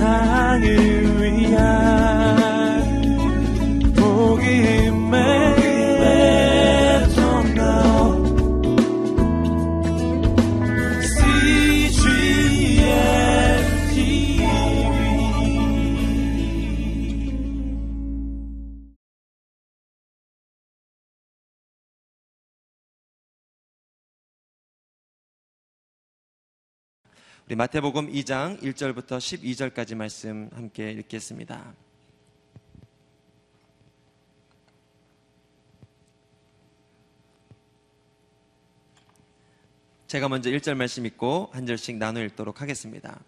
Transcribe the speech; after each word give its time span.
세상을 0.00 0.89
우리 27.50 27.56
마태복음 27.56 28.12
2장 28.12 28.62
1절부터 28.62 29.18
12절까지 29.18 29.96
말씀 29.96 30.48
함께 30.52 30.92
읽겠습니다. 30.92 31.74
제가 40.06 40.28
먼저 40.28 40.48
1절 40.48 40.76
말씀 40.76 41.04
읽고 41.06 41.50
한 41.52 41.66
절씩 41.66 41.96
나눠 41.96 42.22
읽도록 42.22 42.60
하겠습니다. 42.60 43.18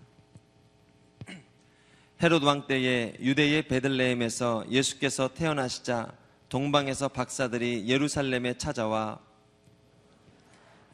헤롯 2.22 2.44
왕 2.44 2.68
때에 2.68 3.16
유대의 3.18 3.66
베들레헴에서 3.66 4.66
예수께서 4.70 5.34
태어나시자 5.34 6.16
동방에서 6.48 7.08
박사들이 7.08 7.88
예루살렘에 7.88 8.56
찾아와 8.56 9.18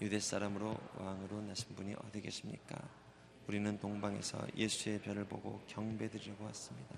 유대 0.00 0.18
사람으로 0.18 0.74
왕으로 0.96 1.42
나신 1.42 1.76
분이 1.76 1.94
어디 2.06 2.22
계십니까? 2.22 2.78
우리는 3.48 3.78
동방에서 3.78 4.46
예수의 4.54 5.00
별을 5.00 5.24
보고 5.24 5.62
경배드리려고 5.68 6.44
왔습니다. 6.44 6.96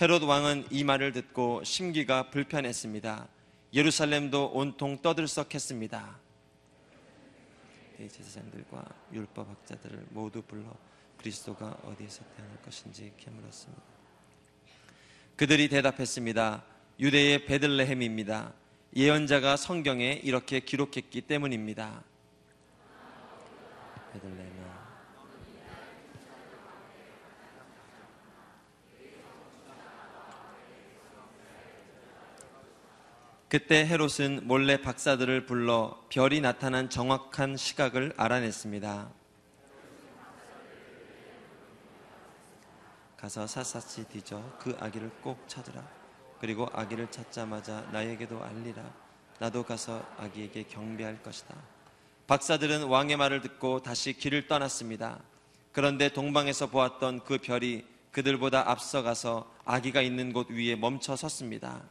헤롯 0.00 0.24
왕은 0.24 0.66
이 0.70 0.82
말을 0.82 1.12
듣고 1.12 1.62
심기가 1.62 2.28
불편했습니다. 2.30 3.28
예루살렘도 3.72 4.50
온통 4.52 5.00
떠들썩했습니다. 5.00 6.18
대제사장들과 7.98 8.84
율법 9.12 9.48
학자들을 9.48 10.06
모두 10.10 10.42
불러 10.42 10.74
그리스도가 11.18 11.78
어디에서 11.84 12.24
태어날 12.36 12.60
것인지 12.62 13.12
캐물었습니다. 13.16 13.82
그들이 15.36 15.68
대답했습니다. 15.68 16.64
유대의 16.98 17.46
베들레헴입니다. 17.46 18.52
예언자가 18.96 19.56
성경에 19.56 20.20
이렇게 20.24 20.58
기록했기 20.58 21.20
때문입니다. 21.20 22.02
베들레헴 24.12 24.59
그때 33.50 33.84
헤롯은 33.84 34.42
몰래 34.46 34.80
박사들을 34.80 35.44
불러 35.44 36.00
별이 36.08 36.40
나타난 36.40 36.88
정확한 36.88 37.56
시각을 37.56 38.14
알아냈습니다. 38.16 39.10
가서 43.16 43.48
샅샅이 43.48 44.04
뒤져 44.04 44.40
그 44.60 44.76
아기를 44.78 45.10
꼭 45.20 45.48
찾으라. 45.48 45.84
그리고 46.38 46.68
아기를 46.72 47.10
찾자마자 47.10 47.80
나에게도 47.90 48.40
알리라. 48.40 48.84
나도 49.40 49.64
가서 49.64 50.00
아기에게 50.16 50.62
경배할 50.68 51.20
것이다. 51.24 51.56
박사들은 52.28 52.84
왕의 52.84 53.16
말을 53.16 53.40
듣고 53.40 53.82
다시 53.82 54.12
길을 54.12 54.46
떠났습니다. 54.46 55.18
그런데 55.72 56.08
동방에서 56.08 56.68
보았던 56.68 57.24
그 57.24 57.38
별이 57.38 57.84
그들보다 58.12 58.70
앞서가서 58.70 59.52
아기가 59.64 60.02
있는 60.02 60.32
곳 60.32 60.50
위에 60.50 60.76
멈춰 60.76 61.16
섰습니다. 61.16 61.82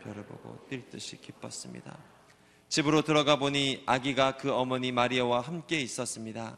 별을 0.00 0.24
보고 0.24 0.58
뛸 0.68 0.88
듯이 0.90 1.20
기뻤습니다. 1.20 1.96
집으로 2.68 3.02
들어가 3.02 3.36
보니 3.36 3.82
아기가 3.86 4.36
그 4.36 4.52
어머니 4.52 4.92
마리아와 4.92 5.40
함께 5.40 5.80
있었습니다. 5.80 6.56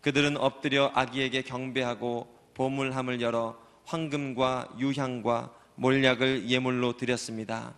그들은 0.00 0.36
엎드려 0.36 0.90
아기에게 0.94 1.42
경배하고 1.42 2.34
보물함을 2.54 3.20
열어 3.20 3.58
황금과 3.84 4.76
유향과 4.78 5.54
몰약을 5.76 6.48
예물로 6.48 6.96
드렸습니다. 6.96 7.74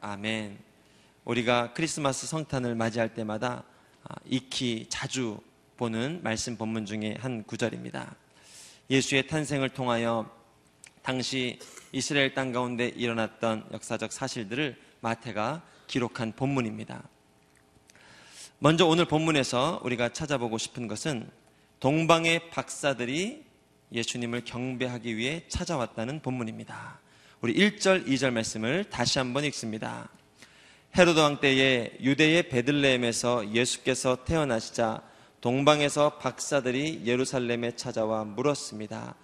아멘. 0.00 0.58
우리가 1.24 1.72
크리스마스 1.72 2.26
성탄을 2.26 2.74
맞이할 2.74 3.14
때마다 3.14 3.64
아, 4.04 4.14
익히 4.26 4.86
자주 4.90 5.40
보는 5.76 6.20
말씀 6.22 6.56
본문 6.56 6.86
중에 6.86 7.16
한 7.18 7.42
구절입니다. 7.44 8.14
예수의 8.90 9.26
탄생을 9.26 9.70
통하여 9.70 10.30
당시 11.02 11.58
이스라엘 11.92 12.34
땅 12.34 12.52
가운데 12.52 12.88
일어났던 12.88 13.68
역사적 13.72 14.12
사실들을 14.12 14.76
마태가 15.00 15.62
기록한 15.86 16.32
본문입니다. 16.32 17.02
먼저 18.58 18.86
오늘 18.86 19.04
본문에서 19.04 19.80
우리가 19.84 20.10
찾아보고 20.10 20.58
싶은 20.58 20.88
것은 20.88 21.28
동방의 21.80 22.50
박사들이 22.50 23.44
예수님을 23.92 24.44
경배하기 24.44 25.16
위해 25.16 25.44
찾아왔다는 25.48 26.20
본문입니다. 26.20 27.00
우리 27.40 27.54
1절, 27.54 28.06
2절 28.06 28.30
말씀을 28.32 28.84
다시 28.84 29.18
한번 29.18 29.44
읽습니다. 29.44 30.08
헤로드 30.96 31.18
왕 31.18 31.40
때에 31.40 31.92
유대의 32.00 32.48
베들레헴에서 32.48 33.52
예수께서 33.52 34.24
태어나시자 34.24 35.02
동방에서 35.44 36.16
박사들이 36.16 37.02
예루살렘에 37.04 37.72
찾아와 37.76 38.24
물었습니다. 38.24 39.14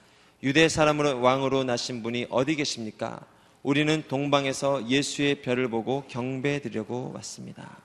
유대 0.42 0.68
사람으로 0.68 1.22
왕으로 1.22 1.64
나신 1.64 2.02
분이 2.02 2.26
어디 2.28 2.56
계십니까? 2.56 3.24
우리는 3.62 4.04
동방에서 4.06 4.86
예수의 4.86 5.40
별을 5.40 5.70
보고 5.70 6.04
경배드리려고 6.08 7.12
왔습니다. 7.14 7.78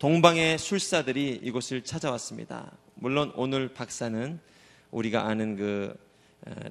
동방의 0.00 0.58
술사들이 0.58 1.38
이곳을 1.44 1.84
찾아왔습니다. 1.84 2.72
물론 2.96 3.32
오늘 3.36 3.72
박사는 3.72 4.40
우리가 4.90 5.28
아는 5.28 5.54
그 5.54 5.96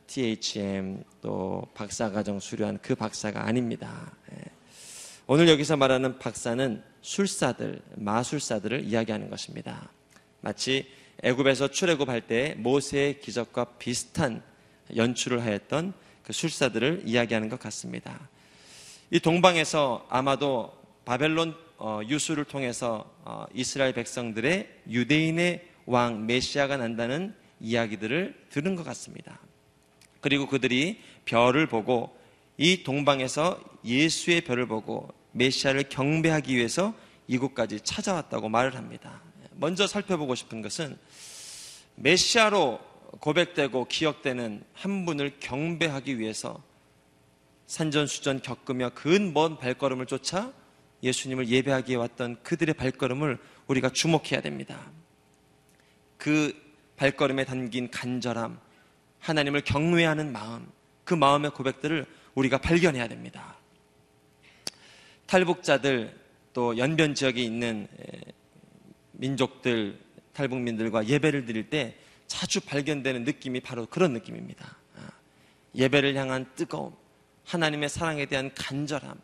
THM 0.08 0.98
어, 1.00 1.12
또 1.22 1.68
박사과정 1.76 2.42
수료한 2.42 2.78
그 2.82 2.94
박사가 2.94 3.46
아닙니다. 3.46 4.12
예. 4.34 4.44
오늘 5.28 5.48
여기서 5.48 5.78
말하는 5.78 6.20
박사는 6.20 6.84
술사들, 7.02 7.80
마술사들을 7.96 8.84
이야기하는 8.84 9.30
것입니다. 9.30 9.92
마치 10.48 10.90
애굽에서 11.24 11.72
출애굽할 11.72 12.22
때 12.22 12.56
모세의 12.58 13.20
기적과 13.20 13.66
비슷한 13.80 14.42
연출을 14.96 15.44
하였던 15.44 15.94
그 16.24 16.32
술사들을 16.32 17.02
이야기하는 17.04 17.50
것 17.50 17.60
같습니다. 17.60 18.30
이 19.12 19.20
동방에서 19.20 20.08
아마도 20.10 20.72
바벨론 21.04 21.54
어, 21.78 22.00
유수를 22.08 22.46
통해서 22.46 23.14
어, 23.26 23.46
이스라엘 23.54 23.92
백성들의 23.94 24.84
유대인의 24.90 25.68
왕 25.86 26.26
메시아가 26.26 26.78
난다는 26.78 27.36
이야기들을 27.60 28.46
들은 28.50 28.76
것 28.78 28.86
같습니다. 28.86 29.42
그리고 30.22 30.48
그들이 30.48 31.02
별을 31.26 31.68
보고 31.68 32.18
이 32.56 32.84
동방에서 32.84 33.60
예수의 33.84 34.42
별을 34.42 34.66
보고 34.66 35.14
메시아를 35.34 35.90
경배하기 35.90 36.56
위해서 36.56 36.94
이곳까지 37.28 37.82
찾아왔다고 37.82 38.48
말을 38.48 38.78
합니다. 38.78 39.27
먼저 39.60 39.88
살펴보고 39.88 40.36
싶은 40.36 40.62
것은 40.62 40.98
메시아로 41.96 42.80
고백되고 43.20 43.86
기억되는 43.86 44.64
한 44.74 45.06
분을 45.06 45.40
경배하기 45.40 46.20
위해서 46.20 46.62
산전수전 47.66 48.42
겪으며 48.42 48.92
근먼 48.94 49.58
발걸음을 49.58 50.06
쫓아 50.06 50.54
예수님을 51.04 51.48
예배하기에 51.48 51.96
왔던 51.96 52.44
그들의 52.44 52.76
발걸음을 52.76 53.38
우리가 53.68 53.90
주목해야 53.90 54.42
됩니다. 54.42 54.92
그 56.18 56.54
발걸음에 56.96 57.46
담긴 57.46 57.92
간절함, 57.92 58.60
하나님을 59.20 59.62
경외하는 59.62 60.32
마음, 60.32 60.68
그 61.04 61.14
마음의 61.14 61.52
고백들을 61.52 62.06
우리가 62.36 62.58
발견해야 62.60 63.08
됩니다. 63.08 63.58
탈북자들 65.28 66.18
또 66.54 66.78
연변 66.78 67.14
지역에 67.14 67.42
있는 67.42 67.88
민족들, 69.18 70.00
탈북민들과 70.34 71.08
예배를 71.08 71.46
드릴 71.46 71.70
때 71.70 71.98
자주 72.28 72.62
발견되는 72.62 73.24
느낌이 73.24 73.62
바로 73.62 73.86
그런 73.86 74.14
느낌입니다. 74.14 74.78
아, 74.96 75.10
예배를 75.76 76.16
향한 76.16 76.46
뜨거움, 76.56 76.94
하나님의 77.46 77.90
사랑에 77.90 78.26
대한 78.26 78.52
간절함, 78.54 79.20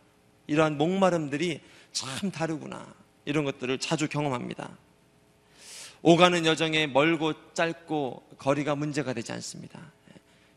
이러한 0.48 0.78
목마름들이 0.78 1.62
참 1.92 2.32
다르구나. 2.32 2.94
이런 3.26 3.46
것들을 3.46 3.78
자주 3.80 4.10
경험합니다. 4.10 4.78
오가는 6.02 6.46
여정에 6.46 6.88
멀고 6.88 7.34
짧고 7.54 8.28
거리가 8.38 8.76
문제가 8.76 9.14
되지 9.14 9.32
않습니다. 9.34 9.80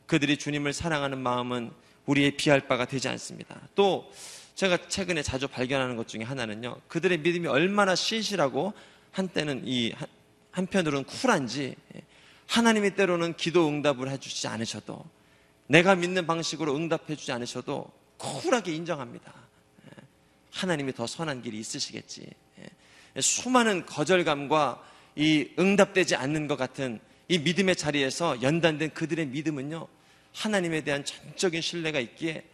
그들이 0.07 0.37
주님을 0.37 0.73
사랑하는 0.73 1.19
마음은 1.19 1.71
우리의 2.07 2.33
비할 2.33 2.67
바가 2.67 2.87
되지 2.87 3.09
않습니다. 3.09 3.61
또 3.75 4.11
제가 4.55 4.89
최근에 4.89 5.23
자주 5.23 5.47
발견하는 5.49 5.97
것 5.97 6.09
중에 6.09 6.23
하나는요. 6.23 6.81
그들의 6.89 7.19
믿음이 7.19 7.47
얼마나 7.47 7.95
신실하고 7.95 8.73
한때는 9.21 9.63
이 9.65 9.93
한- 9.93 10.07
한편으로는 10.51 11.05
쿨한지 11.05 11.75
예, 11.95 12.01
하나님이 12.49 12.95
때로는 12.97 13.35
기도 13.37 13.67
응답을 13.67 14.11
해주지 14.11 14.47
않으셔도 14.47 15.03
내가 15.69 15.95
믿는 15.95 16.27
방식으로 16.27 16.77
응답해주지 16.77 17.33
않으셔도 17.33 17.91
쿨하게 18.19 18.75
인정합니다. 18.75 19.33
예, 19.87 20.03
하나님이 20.53 20.93
더 20.93 21.07
선한 21.07 21.41
길이 21.43 21.59
있으시겠지. 21.61 22.29
예, 22.61 23.21
수많은 23.21 23.87
거절감과 23.87 24.85
이 25.17 25.49
응답되지 25.59 26.15
않는 26.17 26.47
것 26.47 26.57
같은 26.57 27.01
이 27.29 27.39
믿음의 27.39 27.75
자리에서 27.77 28.43
연단된 28.43 28.93
그들의 28.93 29.27
믿음은요, 29.29 29.89
하나님에 30.35 30.83
대한 30.85 31.03
전적인 31.07 31.63
신뢰가 31.63 32.01
있기에 32.01 32.45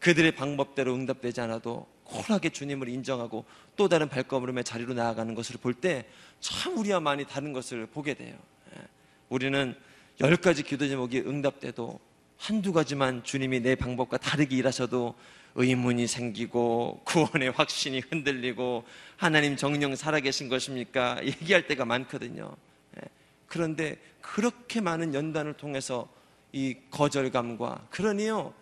그들의 0.00 0.32
방법대로 0.32 0.94
응답되지 0.94 1.40
않아도 1.42 1.86
쿨하게 2.04 2.50
주님을 2.50 2.88
인정하고 2.88 3.44
또 3.76 3.88
다른 3.88 4.08
발걸음의 4.08 4.64
자리로 4.64 4.94
나아가는 4.94 5.34
것을 5.34 5.56
볼 5.58 5.74
때 5.80 6.04
참 6.44 6.76
우리와 6.76 7.00
많이 7.00 7.24
다른 7.24 7.54
것을 7.54 7.86
보게 7.86 8.12
돼요. 8.12 8.36
예. 8.76 8.82
우리는 9.30 9.74
열 10.20 10.36
가지 10.36 10.62
기도 10.62 10.86
제목이 10.86 11.20
응답돼도 11.20 11.98
한두 12.36 12.74
가지만 12.74 13.24
주님이 13.24 13.60
내 13.60 13.74
방법과 13.74 14.18
다르게 14.18 14.54
일하셔도 14.56 15.14
의문이 15.54 16.06
생기고 16.06 17.00
구원의 17.04 17.52
확신이 17.52 18.00
흔들리고 18.00 18.84
하나님 19.16 19.56
정령 19.56 19.96
살아계신 19.96 20.50
것입니까? 20.50 21.24
얘기할 21.24 21.66
때가 21.66 21.86
많거든요. 21.86 22.54
예. 22.98 23.00
그런데 23.46 23.96
그렇게 24.20 24.82
많은 24.82 25.14
연단을 25.14 25.54
통해서 25.54 26.06
이 26.52 26.76
거절감과 26.90 27.86
그러니요 27.88 28.52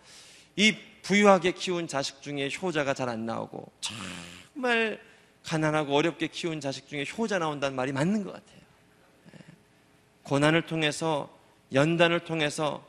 이 0.55 0.73
부유하게 1.03 1.51
키운 1.51 1.87
자식 1.87 2.21
중에 2.21 2.49
효자가 2.49 2.93
잘 2.93 3.09
안 3.09 3.25
나오고 3.25 3.71
정말 3.81 4.99
가난하고 5.43 5.93
어렵게 5.95 6.27
키운 6.27 6.59
자식 6.59 6.87
중에 6.87 7.05
효자 7.05 7.37
나온다는 7.39 7.75
말이 7.75 7.91
맞는 7.91 8.23
것 8.23 8.31
같아요. 8.31 8.59
예. 9.33 9.39
고난을 10.23 10.65
통해서 10.65 11.29
연단을 11.73 12.21
통해서 12.21 12.85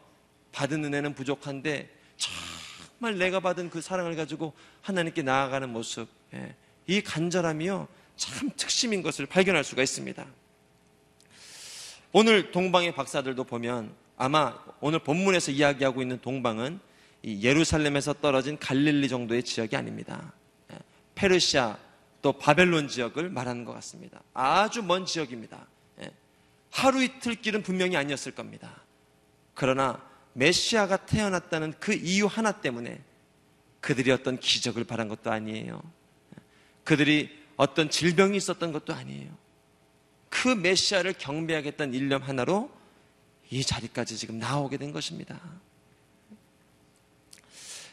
받은 0.52 0.84
은혜는 0.84 1.14
부족한데 1.14 1.90
정말 2.16 3.18
내가 3.18 3.40
받은 3.40 3.70
그 3.70 3.80
사랑을 3.80 4.14
가지고 4.14 4.54
하나님께 4.82 5.22
나아가는 5.22 5.68
모습, 5.68 6.08
예. 6.34 6.54
이 6.86 7.02
간절함이요 7.02 7.88
참 8.16 8.50
특심인 8.56 9.02
것을 9.02 9.26
발견할 9.26 9.64
수가 9.64 9.82
있습니다. 9.82 10.24
오늘 12.12 12.52
동방의 12.52 12.94
박사들도 12.94 13.42
보면 13.42 13.92
아마 14.16 14.56
오늘 14.80 15.00
본문에서 15.00 15.50
이야기하고 15.50 16.00
있는 16.00 16.20
동방은 16.20 16.74
이 16.74 16.78
예루살렘에서 17.24 18.12
떨어진 18.14 18.58
갈릴리 18.58 19.08
정도의 19.08 19.42
지역이 19.42 19.76
아닙니다. 19.76 20.32
예, 20.72 20.78
페르시아 21.14 21.78
또 22.20 22.32
바벨론 22.32 22.88
지역을 22.88 23.30
말하는 23.30 23.64
것 23.64 23.72
같습니다. 23.74 24.22
아주 24.34 24.82
먼 24.82 25.06
지역입니다. 25.06 25.66
예, 26.02 26.10
하루 26.70 27.02
이틀 27.02 27.34
길은 27.36 27.62
분명히 27.62 27.96
아니었을 27.96 28.32
겁니다. 28.32 28.82
그러나 29.54 30.02
메시아가 30.34 30.98
태어났다는 30.98 31.74
그 31.80 31.94
이유 31.94 32.26
하나 32.26 32.52
때문에 32.52 33.00
그들이 33.80 34.10
어떤 34.10 34.38
기적을 34.38 34.84
바란 34.84 35.08
것도 35.08 35.30
아니에요. 35.30 35.80
예, 36.36 36.42
그들이 36.84 37.44
어떤 37.56 37.88
질병이 37.88 38.36
있었던 38.36 38.72
것도 38.72 38.92
아니에요. 38.92 39.30
그 40.28 40.48
메시아를 40.48 41.14
경배하겠다는 41.16 41.94
일념 41.94 42.22
하나로 42.22 42.70
이 43.50 43.62
자리까지 43.62 44.18
지금 44.18 44.38
나오게 44.38 44.76
된 44.76 44.92
것입니다. 44.92 45.40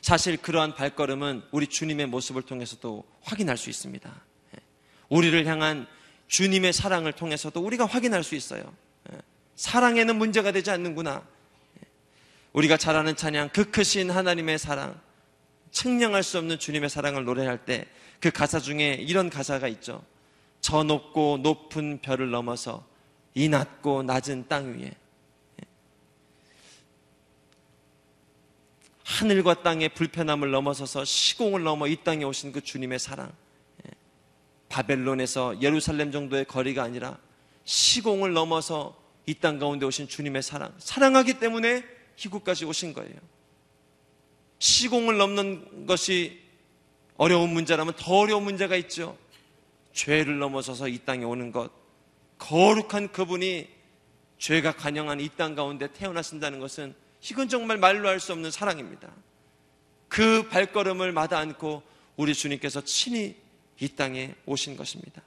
사실 0.01 0.37
그러한 0.37 0.75
발걸음은 0.75 1.43
우리 1.51 1.67
주님의 1.67 2.07
모습을 2.07 2.41
통해서도 2.41 3.05
확인할 3.21 3.57
수 3.57 3.69
있습니다. 3.69 4.09
예. 4.55 4.59
우리를 5.09 5.45
향한 5.45 5.87
주님의 6.27 6.73
사랑을 6.73 7.13
통해서도 7.13 7.61
우리가 7.61 7.85
확인할 7.85 8.23
수 8.23 8.35
있어요. 8.35 8.63
예. 9.11 9.17
사랑에는 9.55 10.15
문제가 10.15 10.51
되지 10.51 10.71
않는구나. 10.71 11.23
예. 11.77 11.87
우리가 12.53 12.77
잘 12.77 12.95
아는 12.95 13.15
찬양, 13.15 13.49
그 13.53 13.69
크신 13.69 14.09
하나님의 14.09 14.57
사랑, 14.57 14.99
측량할 15.71 16.23
수 16.23 16.37
없는 16.37 16.59
주님의 16.59 16.89
사랑을 16.89 17.23
노래할 17.23 17.65
때 17.65 17.85
그 18.21 18.29
가사 18.29 18.59
중에 18.59 18.93
이런 18.93 19.29
가사가 19.29 19.67
있죠. 19.67 20.05
저 20.61 20.83
높고 20.83 21.39
높은 21.41 21.99
별을 22.01 22.29
넘어서 22.29 22.87
이 23.33 23.49
낮고 23.49 24.03
낮은 24.03 24.45
땅 24.47 24.77
위에 24.77 24.91
하늘과 29.11 29.61
땅의 29.61 29.89
불편함을 29.89 30.51
넘어서서 30.51 31.03
시공을 31.03 31.63
넘어 31.63 31.87
이 31.87 31.97
땅에 32.03 32.23
오신 32.23 32.53
그 32.53 32.61
주님의 32.61 32.97
사랑. 32.97 33.31
예. 33.85 33.91
바벨론에서 34.69 35.61
예루살렘 35.61 36.11
정도의 36.13 36.45
거리가 36.45 36.81
아니라 36.83 37.17
시공을 37.65 38.31
넘어서 38.33 38.97
이 39.27 39.33
땅 39.35 39.59
가운데 39.59 39.85
오신 39.85 40.07
주님의 40.07 40.41
사랑. 40.41 40.73
사랑하기 40.79 41.39
때문에 41.39 41.83
희국까지 42.15 42.65
오신 42.65 42.93
거예요. 42.93 43.13
시공을 44.59 45.17
넘는 45.17 45.85
것이 45.85 46.39
어려운 47.17 47.51
문제라면 47.53 47.93
더 47.97 48.19
어려운 48.19 48.43
문제가 48.43 48.75
있죠. 48.77 49.17
죄를 49.93 50.39
넘어서서 50.39 50.87
이 50.87 50.99
땅에 50.99 51.23
오는 51.25 51.51
것. 51.51 51.69
거룩한 52.39 53.11
그분이 53.11 53.67
죄가 54.39 54.71
간영한 54.71 55.19
이 55.19 55.29
땅 55.37 55.53
가운데 55.53 55.91
태어나신다는 55.91 56.59
것은 56.59 56.95
이건 57.29 57.49
정말 57.49 57.77
말로 57.77 58.07
할 58.07 58.19
수 58.19 58.33
없는 58.33 58.51
사랑입니다. 58.51 59.11
그 60.07 60.47
발걸음을 60.49 61.11
마다 61.11 61.37
않고 61.37 61.83
우리 62.17 62.33
주님께서 62.33 62.81
친히 62.83 63.35
이 63.79 63.89
땅에 63.89 64.35
오신 64.45 64.75
것입니다. 64.75 65.21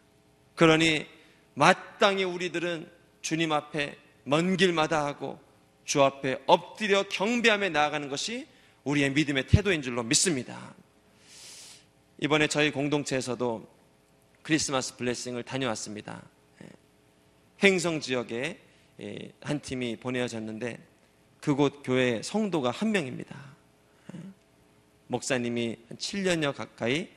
그러니 0.55 1.07
마땅히 1.55 2.25
우리들은 2.25 2.91
주님 3.23 3.53
앞에 3.53 3.97
먼 4.25 4.57
길마다 4.57 5.05
하고 5.07 5.41
주 5.85 6.03
앞에 6.03 6.43
엎드려 6.47 7.05
경배함에 7.09 7.71
나아가는 7.71 8.09
것이 8.09 8.47
우리의 8.85 9.11
믿음의 9.13 9.47
태도인 9.47 9.83
줄로 9.83 10.03
믿습니다. 10.03 10.75
이번에 12.21 12.47
저희 12.47 12.71
공동체에서도 12.71 13.75
크리스마스 14.43 14.97
블레싱을 14.97 15.43
다녀왔습니다. 15.43 16.23
예. 16.63 16.69
횡성 17.63 18.01
지역에 18.01 18.61
예, 19.01 19.33
한 19.41 19.61
팀이 19.61 19.97
보내어졌는데 19.97 20.79
그곳 21.45 21.83
교회 21.85 22.23
성도가 22.23 22.71
한 22.71 22.91
명입니다. 22.91 23.39
예. 24.15 24.19
목사님이 25.09 25.77
7년여 25.95 26.55
가까이 26.55 27.11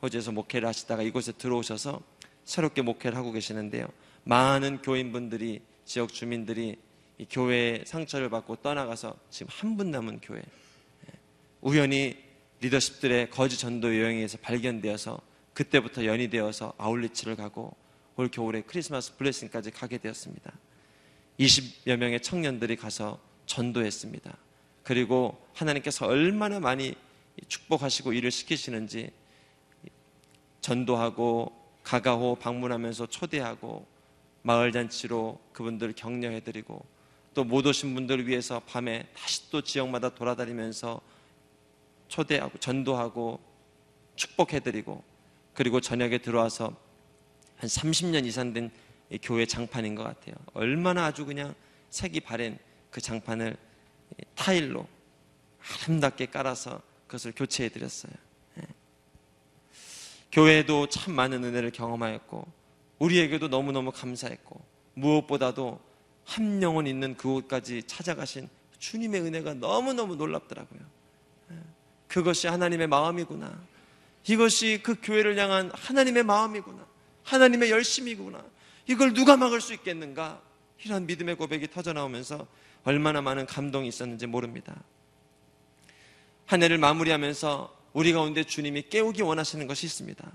호주에서 0.00 0.30
목회를 0.30 0.68
하시다가 0.68 1.02
이곳에 1.02 1.32
들어오셔서 1.32 2.00
새롭게 2.44 2.82
목회를 2.82 3.18
하고 3.18 3.32
계시는데요. 3.32 3.88
많은 4.22 4.80
교인분들이 4.80 5.60
지역 5.84 6.12
주민들이 6.12 6.76
이 7.18 7.26
교회의 7.28 7.82
상처를 7.84 8.30
받고 8.30 8.56
떠나가서 8.62 9.16
지금 9.28 9.48
한 9.50 9.76
분 9.76 9.90
남은 9.90 10.20
교회. 10.20 10.38
예. 10.38 11.12
우연히 11.60 12.16
리더십들의 12.60 13.30
거지 13.30 13.58
전도 13.58 14.00
여행에서 14.00 14.38
발견되어서 14.38 15.20
그때부터 15.52 16.04
연이 16.04 16.30
되어서 16.30 16.74
아울리치를 16.78 17.34
가고 17.34 17.74
올 18.14 18.28
겨울에 18.28 18.62
크리스마스 18.62 19.16
블레싱까지 19.16 19.72
가게 19.72 19.98
되었습니다. 19.98 20.52
20여 21.40 21.96
명의 21.96 22.20
청년들이 22.22 22.76
가서 22.76 23.33
전도했습니다. 23.46 24.36
그리고 24.82 25.40
하나님께서 25.54 26.06
얼마나 26.06 26.60
많이 26.60 26.94
축복하시고 27.48 28.12
일을 28.12 28.30
시키시는지 28.30 29.10
전도하고 30.60 31.52
가가호 31.82 32.36
방문하면서 32.36 33.06
초대하고 33.06 33.86
마을 34.42 34.72
잔치로 34.72 35.40
그분들을 35.52 35.94
격려해 35.94 36.40
드리고 36.40 36.84
또 37.34 37.44
못 37.44 37.66
오신 37.66 37.94
분들을 37.94 38.26
위해서 38.28 38.60
밤에 38.60 39.06
다시 39.14 39.50
또 39.50 39.60
지역마다 39.60 40.14
돌아다니면서 40.14 41.00
초대하고 42.08 42.58
전도하고 42.58 43.40
축복해 44.14 44.60
드리고 44.60 45.02
그리고 45.52 45.80
저녁에 45.80 46.18
들어와서 46.18 46.76
한 47.56 47.68
30년 47.68 48.24
이상 48.24 48.52
된 48.52 48.70
교회 49.22 49.46
장판인 49.46 49.94
것 49.94 50.04
같아요. 50.04 50.34
얼마나 50.52 51.06
아주 51.06 51.26
그냥 51.26 51.54
색이 51.90 52.20
바랜 52.20 52.58
그 52.94 53.00
장판을 53.00 53.56
타일로 54.36 54.86
아름답게 55.82 56.26
깔아서 56.26 56.80
그것을 57.08 57.32
교체해 57.32 57.68
드렸어요. 57.68 58.12
예. 58.58 58.62
교회도 60.30 60.90
참 60.90 61.12
많은 61.12 61.42
은혜를 61.42 61.72
경험하였고 61.72 62.46
우리에게도 63.00 63.48
너무너무 63.48 63.90
감사했고 63.90 64.64
무엇보다도 64.94 65.80
한 66.24 66.62
영혼 66.62 66.86
있는 66.86 67.16
그곳까지 67.16 67.82
찾아가신 67.88 68.48
주님의 68.78 69.22
은혜가 69.22 69.54
너무너무 69.54 70.14
놀랍더라고요. 70.14 70.80
예. 71.50 71.56
그것이 72.06 72.46
하나님의 72.46 72.86
마음이구나. 72.86 73.60
이것이 74.28 74.82
그 74.84 74.94
교회를 75.02 75.36
향한 75.36 75.72
하나님의 75.74 76.22
마음이구나. 76.22 76.86
하나님의 77.24 77.72
열심이구나. 77.72 78.44
이걸 78.86 79.14
누가 79.14 79.36
막을 79.36 79.60
수 79.60 79.74
있겠는가? 79.74 80.40
이런 80.84 81.06
믿음의 81.06 81.34
고백이 81.34 81.70
터져 81.72 81.92
나오면서 81.92 82.46
얼마나 82.84 83.20
많은 83.20 83.46
감동이 83.46 83.88
있었는지 83.88 84.26
모릅니다. 84.26 84.82
한 86.46 86.62
해를 86.62 86.78
마무리하면서 86.78 87.74
우리 87.94 88.12
가운데 88.12 88.44
주님이 88.44 88.84
깨우기 88.90 89.22
원하시는 89.22 89.66
것이 89.66 89.86
있습니다. 89.86 90.30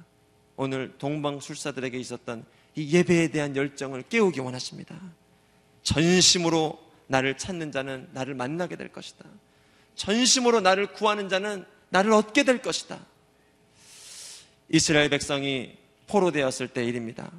오늘 0.55 0.97
동방술사들에게 0.97 1.97
있었던 1.99 2.45
이 2.75 2.95
예배에 2.95 3.29
대한 3.29 3.55
열정을 3.55 4.03
깨우기 4.09 4.39
원하십니다. 4.39 4.99
전심으로 5.83 6.79
나를 7.07 7.37
찾는 7.37 7.71
자는 7.71 8.09
나를 8.13 8.33
만나게 8.33 8.75
될 8.75 8.91
것이다. 8.91 9.25
전심으로 9.95 10.61
나를 10.61 10.93
구하는 10.93 11.29
자는 11.29 11.65
나를 11.89 12.11
얻게 12.13 12.43
될 12.43 12.61
것이다. 12.61 12.99
이스라엘 14.69 15.09
백성이 15.09 15.77
포로되었을 16.07 16.69
때 16.69 16.83
일입니다. 16.85 17.31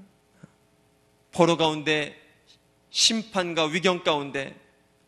포로 1.33 1.57
가운데 1.57 2.17
심판과 2.91 3.67
위경 3.67 4.03
가운데 4.03 4.59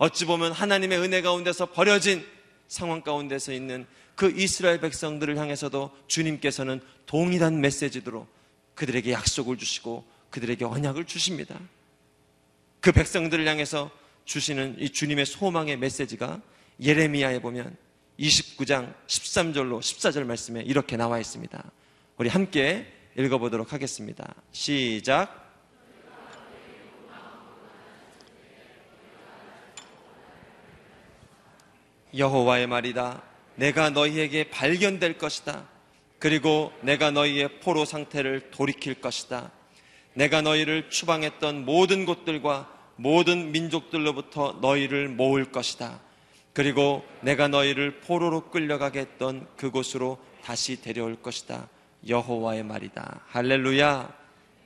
어찌 0.02 0.24
보면 0.24 0.50
하나님의 0.50 0.98
은혜 0.98 1.22
가운데서 1.22 1.66
버려진 1.66 2.26
상황 2.66 3.02
가운데서 3.02 3.52
있는 3.52 3.86
그 4.16 4.32
이스라엘 4.36 4.80
백성들을 4.80 5.38
향해서도 5.38 5.96
주님께서는 6.08 6.80
동일한 7.06 7.60
메시지로 7.60 8.26
그들에게 8.74 9.12
약속을 9.12 9.58
주시고 9.58 10.04
그들에게 10.30 10.64
언약을 10.64 11.04
주십니다. 11.04 11.56
그 12.80 12.90
백성들을 12.90 13.46
향해서 13.46 13.92
주시는 14.24 14.74
이 14.80 14.90
주님의 14.90 15.24
소망의 15.24 15.76
메시지가 15.76 16.40
예레미야에 16.80 17.40
보면 17.40 17.76
29장 18.18 18.92
13절로 19.06 19.78
14절 19.78 20.24
말씀에 20.24 20.62
이렇게 20.62 20.96
나와 20.96 21.20
있습니다. 21.20 21.70
우리 22.16 22.28
함께 22.28 22.92
읽어보도록 23.16 23.72
하겠습니다. 23.72 24.34
시작. 24.50 25.41
여호와의 32.16 32.66
말이다. 32.66 33.22
내가 33.56 33.90
너희에게 33.90 34.50
발견될 34.50 35.18
것이다. 35.18 35.68
그리고 36.18 36.72
내가 36.82 37.10
너희의 37.10 37.60
포로 37.60 37.84
상태를 37.84 38.50
돌이킬 38.50 39.00
것이다. 39.00 39.50
내가 40.14 40.42
너희를 40.42 40.90
추방했던 40.90 41.64
모든 41.64 42.04
곳들과 42.04 42.70
모든 42.96 43.50
민족들로부터 43.52 44.58
너희를 44.60 45.08
모을 45.08 45.50
것이다. 45.50 46.00
그리고 46.52 47.04
내가 47.22 47.48
너희를 47.48 48.00
포로로 48.00 48.50
끌려가게 48.50 49.00
했던 49.00 49.46
그곳으로 49.56 50.18
다시 50.44 50.80
데려올 50.80 51.20
것이다. 51.20 51.68
여호와의 52.06 52.62
말이다. 52.62 53.22
할렐루야. 53.28 54.14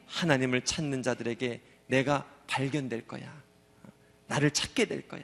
하나님을 0.06 0.62
찾는 0.62 1.02
자들에게 1.02 1.60
내가 1.86 2.26
발견될 2.46 3.06
거야. 3.06 3.42
나를 4.26 4.50
찾게 4.50 4.86
될 4.86 5.06
거야. 5.06 5.22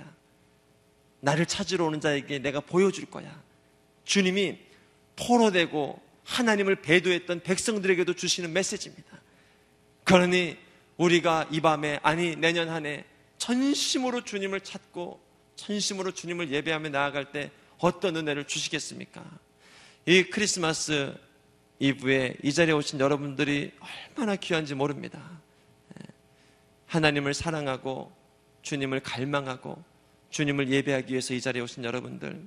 나를 1.23 1.47
찾으러 1.47 1.87
오는 1.87 2.01
자에게 2.01 2.41
내가 2.41 2.61
보여줄 2.61 3.07
거야. 3.07 3.43
주님이 4.05 4.59
포로되고 5.17 6.01
하나님을 6.25 6.83
배도했던 6.83 7.43
백성들에게도 7.43 8.15
주시는 8.15 8.53
메시지입니다. 8.53 9.21
그러니 10.05 10.59
우리가 10.97 11.49
이 11.51 11.61
밤에 11.61 12.01
아니 12.03 12.37
내년 12.37 12.69
한 12.69 12.87
해 12.87 13.05
전심으로 13.43 14.23
주님을 14.23 14.61
찾고 14.61 15.21
전심으로 15.57 16.13
주님을 16.13 16.53
예배하며 16.53 16.91
나아갈 16.91 17.33
때 17.33 17.51
어떤 17.79 18.15
은혜를 18.17 18.45
주시겠습니까? 18.47 19.25
이 20.07 20.23
크리스마스 20.25 21.13
이브에 21.81 22.37
이 22.45 22.53
자리에 22.53 22.73
오신 22.73 23.01
여러분들이 23.01 23.73
얼마나 23.81 24.37
귀한지 24.37 24.77
모릅니다. 24.77 25.21
예. 25.99 26.07
하나님을 26.87 27.35
사랑하고 27.35 28.13
주님을 28.63 29.01
갈망하고 29.01 29.83
주님을 30.33 30.69
예배하기 30.71 31.13
위해서 31.13 31.35
이 31.35 31.41
자리에 31.41 31.63
오신 31.63 31.85
여러분들 31.85 32.43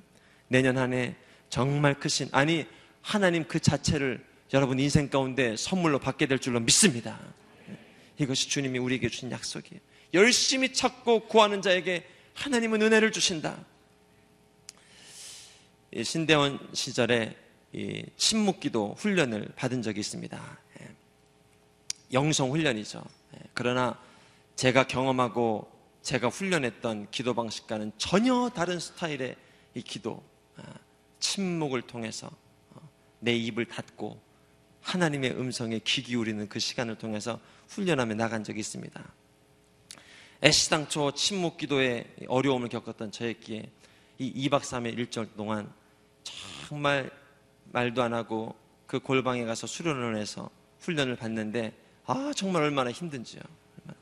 내년 0.49 0.77
한 0.77 0.91
해 0.93 1.15
정말 1.49 1.93
크신 1.93 2.27
아니 2.31 2.65
하나님 3.01 3.45
그 3.47 3.59
자체를 3.59 4.25
여러분 4.53 4.79
인생 4.79 5.09
가운데 5.09 5.55
선물로 5.55 5.99
받게 5.99 6.25
될 6.25 6.39
줄로 6.39 6.59
믿습니다. 6.59 7.19
이것이 8.17 8.49
주님이 8.49 8.79
우리에게 8.79 9.09
주신 9.09 9.31
약속이에요. 9.31 9.79
열심히 10.13 10.73
찾고 10.73 11.27
구하는 11.27 11.61
자에게 11.61 12.05
하나님은 12.33 12.81
은혜를 12.81 13.11
주신다. 13.11 13.57
신대원 16.03 16.59
시절에 16.73 17.35
침묵기도 18.17 18.95
훈련을 18.97 19.49
받은 19.55 19.81
적이 19.81 19.99
있습니다. 19.99 20.57
예. 20.81 20.87
영성 22.13 22.51
훈련이죠. 22.51 23.03
예. 23.35 23.39
그러나 23.53 23.99
제가 24.55 24.87
경험하고 24.87 25.69
제가 26.05 26.29
훈련했던 26.29 27.07
기도 27.09 27.33
방식과는 27.33 27.91
전혀 27.97 28.51
다른 28.53 28.79
스타일의 28.79 29.35
이 29.73 29.81
기도, 29.81 30.23
아, 30.55 30.61
침묵을 31.19 31.81
통해서 31.81 32.29
어, 32.69 32.89
내 33.19 33.33
입을 33.33 33.65
닫고 33.65 34.21
하나님의 34.81 35.31
음성에 35.31 35.79
귀 35.79 36.03
기울이는 36.03 36.47
그 36.47 36.59
시간을 36.59 36.99
통해서 36.99 37.39
훈련하며 37.69 38.13
나간 38.13 38.43
적이 38.43 38.59
있습니다. 38.59 39.03
애시당초 40.43 41.13
침묵 41.13 41.57
기도에 41.57 42.05
어려움을 42.27 42.69
겪었던 42.69 43.11
저였기에 43.11 43.67
이 44.19 44.47
2박 44.47 44.61
3일 44.61 44.99
일절 44.99 45.33
동안 45.35 45.73
정말 46.67 47.09
말도 47.71 48.03
안 48.03 48.13
하고 48.13 48.55
그 48.85 48.99
골방에 48.99 49.43
가서 49.45 49.65
수련을 49.65 50.17
해서 50.17 50.51
훈련을 50.81 51.15
받는데 51.15 51.73
아 52.05 52.31
정말 52.35 52.61
얼마나 52.61 52.91
힘든지요. 52.91 53.41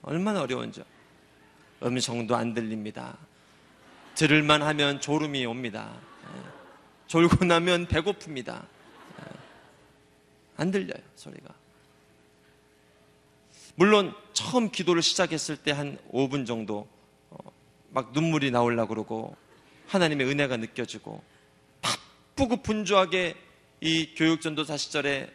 얼마나 0.01 0.41
어려운지요. 0.41 0.83
음성도 1.83 2.35
안 2.35 2.53
들립니다. 2.53 3.17
들을만 4.15 4.61
하면 4.61 5.01
졸음이 5.01 5.45
옵니다. 5.45 5.93
예. 6.25 6.39
졸고 7.07 7.45
나면 7.45 7.87
배고픕니다. 7.87 8.61
예. 8.61 9.23
안 10.57 10.71
들려요, 10.71 11.01
소리가. 11.15 11.53
물론 13.75 14.13
처음 14.33 14.69
기도를 14.69 15.01
시작했을 15.01 15.57
때 15.57 15.71
한 15.71 15.97
5분 16.11 16.45
정도 16.45 16.87
어, 17.31 17.37
막 17.89 18.11
눈물이 18.13 18.51
나오려고 18.51 18.89
그러고 18.89 19.35
하나님의 19.87 20.27
은혜가 20.27 20.57
느껴지고 20.57 21.23
바쁘고 21.81 22.57
분주하게 22.57 23.35
이 23.81 24.13
교육 24.15 24.41
전도사 24.41 24.77
시절에 24.77 25.31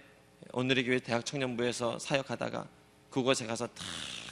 오늘의 0.52 0.84
교회 0.84 0.98
대학 1.00 1.26
청년부에서 1.26 1.98
사역하다가 1.98 2.66
그곳에 3.18 3.46
가서 3.46 3.66
다 3.66 3.84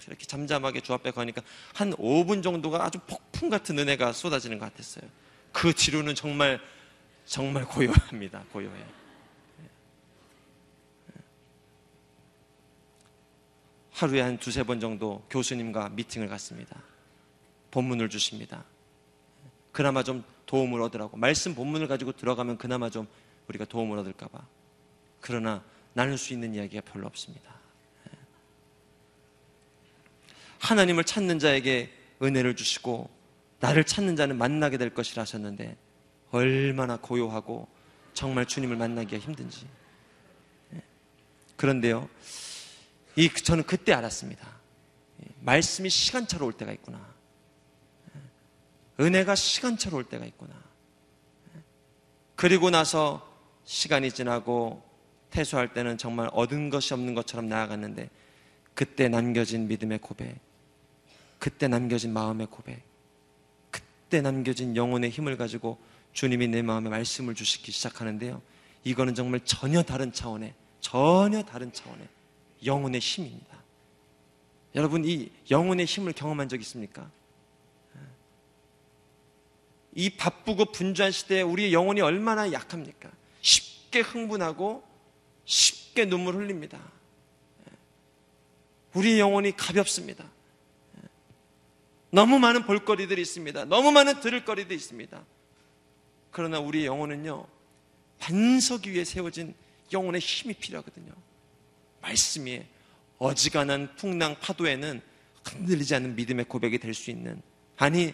이렇게 0.07 0.25
잠잠하게 0.25 0.81
주 0.81 0.93
앞에 0.95 1.11
가니까 1.11 1.43
한 1.75 1.93
5분 1.95 2.43
정도가 2.43 2.85
아주 2.85 2.99
폭풍 3.00 3.50
같은 3.50 3.78
은혜가 3.78 4.12
쏟아지는 4.12 4.59
것 4.59 4.73
같았어요. 4.73 5.09
그 5.52 5.73
뒤로는 5.73 6.14
정말 6.14 6.61
정말 7.25 7.64
고요합니다. 7.64 8.45
고요해요. 8.52 8.87
하루에 13.93 14.21
한 14.21 14.38
두세 14.38 14.62
번 14.62 14.78
정도 14.78 15.25
교수님과 15.31 15.88
미팅을 15.88 16.28
갖습니다. 16.28 16.81
본문을 17.71 18.09
주십니다. 18.11 18.64
그나마 19.73 20.02
좀 20.02 20.23
도움을 20.45 20.81
얻으라고. 20.83 21.16
말씀 21.16 21.55
본문을 21.55 21.88
가지고 21.88 22.12
들어가면 22.12 22.59
그나마 22.59 22.90
좀 22.90 23.09
우리가 23.49 23.64
도움을 23.64 23.99
얻을까봐. 23.99 24.38
그러나 25.21 25.64
나눌 25.95 26.19
수 26.19 26.33
있는 26.33 26.55
이야기가 26.55 26.83
별로 26.83 27.07
없습니다. 27.07 27.57
하나님을 30.59 31.05
찾는 31.05 31.39
자에게 31.39 31.93
은혜를 32.23 32.57
주시고 32.57 33.11
나를 33.61 33.85
찾는 33.85 34.17
자는 34.17 34.37
만나게 34.37 34.79
될 34.79 34.93
것이라 34.93 35.23
하셨는데 35.23 35.77
얼마나 36.31 36.97
고요하고 36.97 37.69
정말 38.15 38.47
주님을 38.47 38.77
만나기가 38.77 39.19
힘든지. 39.19 39.67
그런데요, 41.57 42.09
이 43.17 43.29
저는 43.31 43.65
그때 43.65 43.93
알았습니다. 43.93 44.57
말씀이 45.41 45.89
시간차로 45.89 46.47
올 46.47 46.53
때가 46.53 46.73
있구나. 46.73 47.15
은혜가 49.01 49.35
시간차로 49.35 49.97
올 49.97 50.05
때가 50.05 50.25
있구나. 50.25 50.55
그리고 52.35 52.71
나서 52.71 53.35
시간이 53.65 54.13
지나고 54.13 54.83
퇴소할 55.31 55.73
때는 55.73 55.99
정말 55.99 56.29
얻은 56.33 56.71
것이 56.71 56.95
없는 56.95 57.15
것처럼 57.15 57.49
나아갔는데 57.49 58.11
그때 58.75 59.09
남겨진 59.09 59.69
믿음의 59.69 59.99
고백, 59.99 60.39
그때 61.38 61.69
남겨진 61.69 62.12
마음의 62.12 62.49
고백, 62.49 62.83
그때 63.71 64.21
남겨진 64.21 64.76
영혼의 64.76 65.11
힘을 65.11 65.37
가지고 65.37 65.78
주님이 66.12 66.49
내 66.49 66.62
마음에 66.62 66.88
말씀을 66.88 67.35
주시기 67.35 67.73
시작하는데요. 67.73 68.40
이거는 68.85 69.14
정말 69.14 69.40
전혀 69.45 69.83
다른 69.83 70.12
차원의, 70.12 70.55
전혀 70.81 71.43
다른 71.43 71.73
차원의 71.73 72.09
영혼의 72.64 73.00
힘입니다. 73.00 73.57
여러분, 74.75 75.05
이 75.05 75.31
영혼의 75.50 75.87
힘을 75.87 76.12
경험한 76.12 76.49
적 76.49 76.61
있습니까? 76.61 77.11
이 79.95 80.11
바쁘고 80.11 80.66
분주한 80.66 81.11
시대에 81.11 81.40
우리의 81.40 81.73
영혼이 81.73 82.02
얼마나 82.02 82.52
약합니까? 82.52 83.11
쉽게 83.40 84.00
흥분하고 84.00 84.85
쉽게 85.47 86.05
눈물 86.05 86.37
흘립니다. 86.37 86.78
우리의 88.93 89.19
영혼이 89.21 89.52
가볍습니다. 89.57 90.25
너무 92.11 92.39
많은 92.39 92.65
볼거리들이 92.65 93.21
있습니다. 93.23 93.65
너무 93.67 93.93
많은 93.93 94.21
들을 94.21 94.45
거리도 94.45 94.73
있습니다. 94.75 95.25
그러나 96.31 96.61
우리의 96.61 96.87
영혼은요, 96.87 97.47
반석 98.19 98.87
위에 98.87 99.05
세워진 99.05 99.55
영혼의 99.93 100.21
힘이 100.21 100.55
필요하거든요. 100.55 101.13
말씀 102.01 102.47
위에 102.47 102.67
어지간한 103.19 103.97
풍랑 103.97 104.37
파도에는 104.41 105.01
흔들리지 105.45 105.95
않는 105.95 106.17
믿음의 106.17 106.47
고백이 106.47 106.79
될 106.79 106.93
수 106.93 107.11
있는 107.11 107.41
아니 107.77 108.13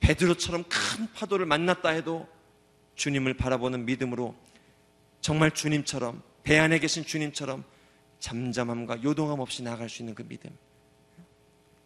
베드로처럼 0.00 0.64
큰 0.64 1.12
파도를 1.12 1.46
만났다 1.46 1.90
해도 1.90 2.28
주님을 2.96 3.34
바라보는 3.34 3.84
믿음으로 3.86 4.34
정말 5.20 5.50
주님처럼 5.52 6.22
배 6.42 6.58
안에 6.58 6.78
계신 6.78 7.04
주님처럼 7.04 7.64
잠잠함과 8.18 9.02
요동함 9.02 9.40
없이 9.40 9.62
나갈 9.62 9.88
수 9.88 10.02
있는 10.02 10.14
그 10.14 10.26
믿음 10.26 10.50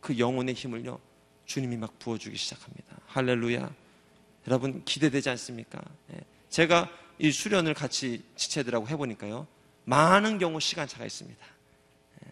그 0.00 0.19
영혼의 0.19 0.54
힘을요 0.54 0.99
주님이 1.46 1.76
막 1.76 1.98
부어주기 1.98 2.36
시작합니다 2.36 2.96
할렐루야 3.06 3.70
여러분 4.46 4.84
기대되지 4.84 5.30
않습니까? 5.30 5.80
예. 6.12 6.20
제가 6.50 6.90
이 7.18 7.30
수련을 7.30 7.74
같이 7.74 8.24
지체들하고 8.36 8.88
해보니까요 8.88 9.46
많은 9.84 10.38
경우 10.38 10.60
시간차가 10.60 11.04
있습니다 11.04 11.44
예. 12.24 12.30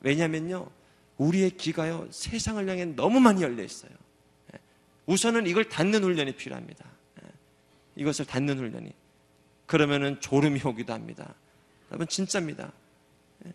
왜냐면요 0.00 0.68
우리의 1.18 1.50
귀가요 1.52 2.08
세상을 2.10 2.68
향해 2.68 2.84
너무 2.84 3.20
많이 3.20 3.42
열려 3.42 3.62
있어요 3.62 3.92
예. 4.54 4.58
우선은 5.06 5.46
이걸 5.46 5.68
닫는 5.68 6.02
훈련이 6.02 6.36
필요합니다 6.36 6.92
이것을 7.96 8.24
닫는 8.24 8.58
훈련이 8.58 8.92
그러면은 9.66 10.20
졸음이 10.20 10.60
오기도 10.64 10.92
합니다. 10.92 11.34
여러분 11.90 12.06
진짜입니다. 12.06 12.72
예. 13.46 13.52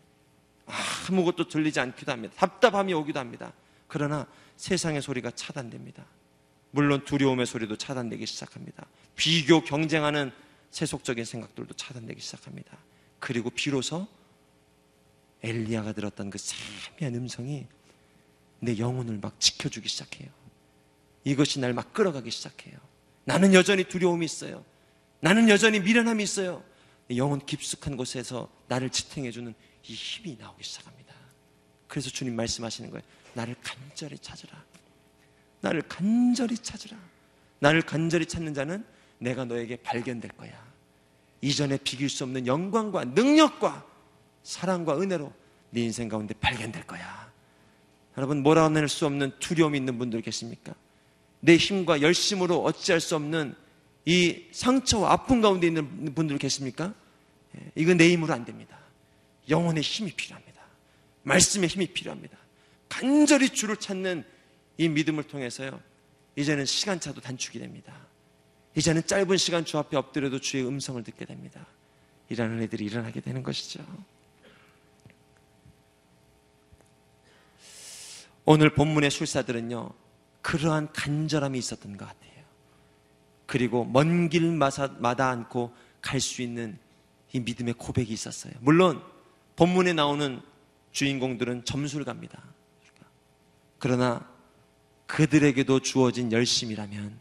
아무것도 1.09 1.47
들리지 1.47 1.79
않기도 1.79 2.11
합니다. 2.11 2.33
답답함이 2.37 2.93
오기도 2.93 3.19
합니다. 3.19 3.53
그러나 3.87 4.27
세상의 4.57 5.01
소리가 5.01 5.31
차단됩니다. 5.31 6.05
물론 6.71 7.03
두려움의 7.05 7.45
소리도 7.45 7.77
차단되기 7.77 8.25
시작합니다. 8.25 8.85
비교, 9.15 9.63
경쟁하는 9.63 10.31
세속적인 10.71 11.23
생각들도 11.23 11.73
차단되기 11.75 12.19
시작합니다. 12.19 12.77
그리고 13.19 13.49
비로소 13.49 14.07
엘리야가 15.43 15.93
들었던 15.93 16.29
그 16.29 16.37
세미한 16.37 17.15
음성이 17.15 17.67
내 18.59 18.77
영혼을 18.77 19.17
막 19.19 19.39
지켜주기 19.39 19.87
시작해요. 19.87 20.29
이것이 21.23 21.59
날 21.59 21.73
막 21.73 21.93
끌어가기 21.93 22.31
시작해요. 22.31 22.77
나는 23.23 23.53
여전히 23.53 23.83
두려움이 23.83 24.25
있어요. 24.25 24.63
나는 25.19 25.49
여전히 25.49 25.79
미련함이 25.79 26.23
있어요. 26.23 26.63
영혼 27.15 27.45
깊숙한 27.45 27.97
곳에서 27.97 28.49
나를 28.67 28.89
지탱해주는 28.89 29.53
이 29.87 29.93
힘이 29.93 30.37
나오기 30.39 30.63
시작합니다. 30.63 31.13
그래서 31.87 32.09
주님 32.09 32.35
말씀하시는 32.35 32.89
거예요. 32.89 33.03
나를 33.37 33.55
간절히 33.61 34.17
찾으라. 34.17 34.51
나를 35.61 35.83
간절히 35.83 36.57
찾으라. 36.57 36.97
나를 37.59 37.83
간절히 37.83 38.25
찾는 38.25 38.55
자는 38.55 38.83
내가 39.19 39.45
너에게 39.45 39.75
발견될 39.75 40.31
거야. 40.31 40.51
이전에 41.41 41.77
비길 41.77 42.09
수 42.09 42.23
없는 42.23 42.47
영광과 42.47 43.05
능력과 43.05 43.85
사랑과 44.41 44.99
은혜로 44.99 45.31
네 45.69 45.81
인생 45.81 46.09
가운데 46.09 46.33
발견될 46.33 46.87
거야. 46.87 47.31
여러분 48.17 48.41
몰아낼 48.41 48.89
수 48.89 49.05
없는 49.05 49.33
두려움이 49.37 49.77
있는 49.77 49.99
분들 49.99 50.21
계십니까? 50.21 50.73
내 51.39 51.57
힘과 51.57 52.01
열심으로 52.01 52.63
어찌할 52.63 52.99
수 52.99 53.15
없는 53.15 53.53
이 54.05 54.45
상처와 54.51 55.11
아픔 55.11 55.41
가운데 55.41 55.67
있는 55.67 56.15
분들 56.15 56.39
계십니까? 56.39 56.95
예, 57.55 57.71
이건 57.75 57.97
내 57.97 58.09
힘으로 58.09 58.33
안 58.33 58.45
됩니다. 58.45 58.79
영혼의 59.47 59.83
힘이 59.83 60.11
필요합니다. 60.13 60.59
말씀의 61.21 61.69
힘이 61.69 61.85
필요합니다. 61.87 62.46
간절히 62.89 63.49
주를 63.49 63.77
찾는 63.77 64.23
이 64.77 64.89
믿음을 64.89 65.23
통해서요. 65.23 65.79
이제는 66.35 66.65
시간차도 66.65 67.21
단축이 67.21 67.59
됩니다. 67.59 67.93
이제는 68.75 69.05
짧은 69.05 69.37
시간 69.37 69.65
주 69.65 69.77
앞에 69.77 69.97
엎드려도 69.97 70.39
주의 70.39 70.65
음성을 70.65 71.01
듣게 71.03 71.25
됩니다. 71.25 71.65
이라는 72.29 72.61
애들이 72.61 72.85
일어나게 72.85 73.21
되는 73.21 73.41
것이죠. 73.41 73.83
오늘 78.45 78.73
본문의 78.73 79.09
술사들은요. 79.11 79.89
그러한 80.41 80.93
간절함이 80.93 81.57
있었던 81.57 81.97
것 81.97 82.05
같아요. 82.07 82.43
그리고 83.45 83.83
먼 83.85 84.29
길 84.29 84.51
마다 84.51 85.29
않고 85.29 85.73
갈 86.01 86.21
수 86.21 86.41
있는 86.41 86.77
이 87.33 87.39
믿음의 87.39 87.73
고백이 87.73 88.13
있었어요. 88.13 88.53
물론 88.59 89.01
본문에 89.55 89.93
나오는 89.93 90.41
주인공들은 90.91 91.65
점수를 91.65 92.05
갑니다. 92.05 92.41
그러나 93.79 94.27
그들에게도 95.05 95.79
주어진 95.79 96.31
열심이라면 96.31 97.19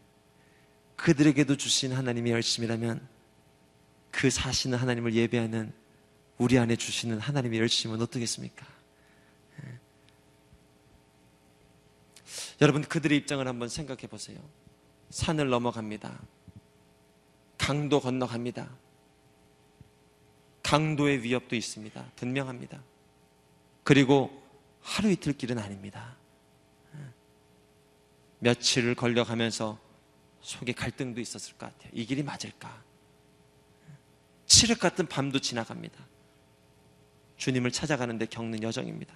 그들에게도 0.95 1.57
주신 1.57 1.93
하나님의 1.93 2.33
열심이라면 2.33 3.07
그 4.11 4.29
사시는 4.29 4.77
하나님을 4.77 5.13
예배하는 5.13 5.71
우리 6.37 6.57
안에 6.57 6.75
주시는 6.75 7.19
하나님의 7.19 7.59
열심은 7.59 8.01
어떻겠습니까? 8.01 8.65
여러분 12.59 12.81
그들의 12.81 13.17
입장을 13.19 13.47
한번 13.47 13.69
생각해 13.69 14.07
보세요. 14.07 14.37
산을 15.09 15.49
넘어갑니다. 15.49 16.19
강도 17.57 17.99
건너갑니다. 17.99 18.69
강도의 20.63 21.23
위협도 21.23 21.55
있습니다. 21.55 22.11
분명합니다. 22.15 22.83
그리고 23.83 24.43
하루 24.81 25.09
이틀 25.11 25.33
길은 25.33 25.59
아닙니다. 25.59 26.17
며칠을 28.39 28.95
걸려가면서 28.95 29.79
속에 30.41 30.71
갈등도 30.73 31.19
있었을 31.19 31.57
것 31.57 31.71
같아요. 31.71 31.91
이 31.93 32.05
길이 32.05 32.23
맞을까? 32.23 32.83
칠흑 34.45 34.79
같은 34.79 35.07
밤도 35.07 35.39
지나갑니다. 35.39 36.05
주님을 37.37 37.71
찾아가는데 37.71 38.27
겪는 38.27 38.63
여정입니다. 38.63 39.13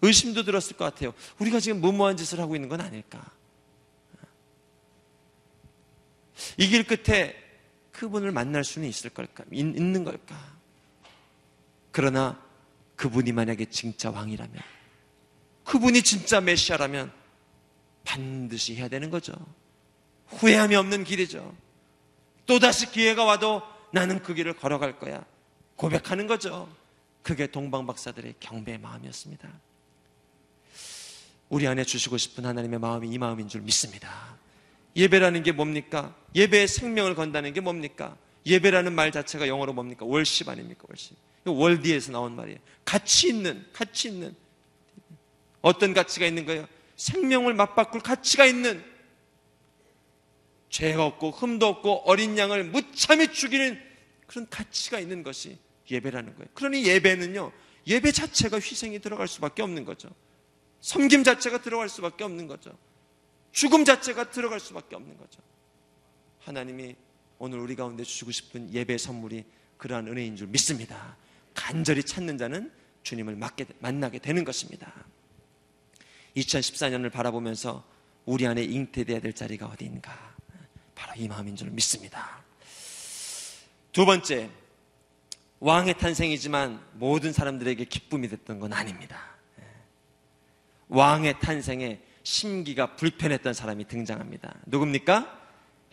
의심도 0.00 0.42
들었을 0.44 0.76
것 0.76 0.84
같아요. 0.84 1.12
우리가 1.38 1.60
지금 1.60 1.80
무모한 1.80 2.16
짓을 2.16 2.40
하고 2.40 2.54
있는 2.56 2.68
건 2.68 2.80
아닐까? 2.80 3.24
이 6.58 6.68
길 6.68 6.84
끝에 6.84 7.36
그분을 7.92 8.32
만날 8.32 8.64
수는 8.64 8.88
있을 8.88 9.10
걸까? 9.10 9.44
있는 9.52 10.02
걸까? 10.02 10.56
그러나 11.92 12.42
그분이 12.96 13.32
만약에 13.32 13.66
진짜 13.66 14.10
왕이라면, 14.10 14.60
그분이 15.64 16.02
진짜 16.02 16.40
메시아라면 16.40 17.12
반드시 18.04 18.76
해야 18.76 18.88
되는 18.88 19.10
거죠. 19.10 19.32
후회함이 20.28 20.74
없는 20.74 21.04
길이죠. 21.04 21.54
또다시 22.46 22.90
기회가 22.90 23.24
와도 23.24 23.62
나는 23.92 24.22
그 24.22 24.34
길을 24.34 24.54
걸어갈 24.54 24.98
거야. 24.98 25.24
고백하는 25.76 26.26
거죠. 26.26 26.68
그게 27.22 27.46
동방박사들의 27.46 28.34
경배의 28.40 28.78
마음이었습니다. 28.78 29.48
우리 31.48 31.66
안에 31.66 31.84
주시고 31.84 32.16
싶은 32.16 32.46
하나님의 32.46 32.78
마음이 32.78 33.08
이 33.08 33.18
마음인 33.18 33.46
줄 33.48 33.60
믿습니다. 33.60 34.36
예배라는 34.96 35.42
게 35.42 35.52
뭡니까? 35.52 36.14
예배의 36.34 36.66
생명을 36.66 37.14
건다는 37.14 37.52
게 37.52 37.60
뭡니까? 37.60 38.16
예배라는 38.46 38.94
말 38.94 39.12
자체가 39.12 39.48
영어로 39.48 39.72
뭡니까? 39.72 40.04
월십 40.06 40.48
아닙니까? 40.48 40.84
월십. 40.88 41.16
월디에서 41.44 42.12
나온 42.12 42.36
말이에요. 42.36 42.58
가치 42.84 43.28
있는, 43.28 43.66
가치 43.72 44.08
있는. 44.08 44.34
어떤 45.60 45.94
가치가 45.94 46.26
있는 46.26 46.46
거예요? 46.46 46.66
생명을 47.02 47.54
맞바꿀 47.54 48.00
가치가 48.00 48.46
있는 48.46 48.84
죄가 50.68 51.04
없고 51.04 51.32
흠도 51.32 51.66
없고 51.66 52.02
어린 52.08 52.38
양을 52.38 52.64
무참히 52.64 53.32
죽이는 53.32 53.80
그런 54.26 54.48
가치가 54.48 55.00
있는 55.00 55.24
것이 55.24 55.58
예배라는 55.90 56.36
거예요. 56.36 56.48
그러니 56.54 56.86
예배는요, 56.86 57.52
예배 57.88 58.12
자체가 58.12 58.56
희생이 58.58 59.00
들어갈 59.00 59.26
수밖에 59.26 59.62
없는 59.62 59.84
거죠. 59.84 60.10
섬김 60.80 61.24
자체가 61.24 61.60
들어갈 61.60 61.88
수밖에 61.88 62.22
없는 62.22 62.46
거죠. 62.46 62.70
죽음 63.50 63.84
자체가 63.84 64.30
들어갈 64.30 64.60
수밖에 64.60 64.94
없는 64.94 65.18
거죠. 65.18 65.40
하나님이 66.38 66.94
오늘 67.38 67.58
우리 67.58 67.74
가운데 67.74 68.04
주시고 68.04 68.30
싶은 68.30 68.72
예배 68.72 68.96
선물이 68.96 69.44
그러한 69.76 70.06
은혜인 70.06 70.36
줄 70.36 70.46
믿습니다. 70.46 71.16
간절히 71.52 72.04
찾는 72.04 72.38
자는 72.38 72.72
주님을 73.02 73.36
만나게 73.80 74.18
되는 74.20 74.44
것입니다. 74.44 75.04
2014년을 76.36 77.10
바라보면서 77.10 77.84
우리 78.24 78.46
안에 78.46 78.62
잉태되어야 78.62 79.20
될 79.20 79.32
자리가 79.32 79.66
어디인가? 79.66 80.34
바로 80.94 81.12
이 81.16 81.28
마음인 81.28 81.56
줄 81.56 81.70
믿습니다. 81.70 82.42
두 83.92 84.06
번째, 84.06 84.50
왕의 85.60 85.98
탄생이지만 85.98 86.84
모든 86.94 87.32
사람들에게 87.32 87.84
기쁨이 87.84 88.28
됐던 88.28 88.60
건 88.60 88.72
아닙니다. 88.72 89.32
왕의 90.88 91.40
탄생에 91.40 92.00
심기가 92.22 92.96
불편했던 92.96 93.54
사람이 93.54 93.86
등장합니다. 93.86 94.54
누굽니까? 94.66 95.40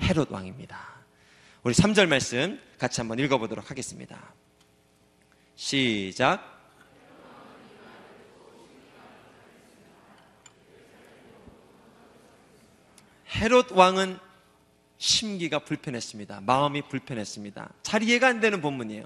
헤롯 0.02 0.32
왕입니다. 0.32 1.00
우리 1.64 1.74
3절 1.74 2.08
말씀 2.08 2.60
같이 2.78 3.02
한번 3.02 3.20
읽어보도록 3.20 3.70
하겠습니다. 3.70 4.34
시작. 5.56 6.59
헤롯 13.36 13.72
왕은 13.72 14.18
심기가 14.98 15.60
불편했습니다. 15.60 16.42
마음이 16.42 16.84
불편했습니다. 16.84 17.70
잘 17.84 18.04
이해가 18.04 18.28
안 18.28 18.40
되는 18.40 18.62
본문이에요. 18.62 19.06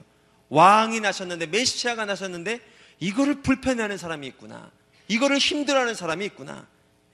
왕이 0.50 1.00
나셨는데 1.00 1.48
메시아가 1.48 2.06
나셨는데 2.06 2.60
이거를 3.00 3.42
불편해하는 3.42 3.98
사람이 3.98 4.26
있구나. 4.28 4.72
이거를 5.08 5.38
힘들어하는 5.38 5.94
사람이 5.94 6.26
있구나. 6.26 6.68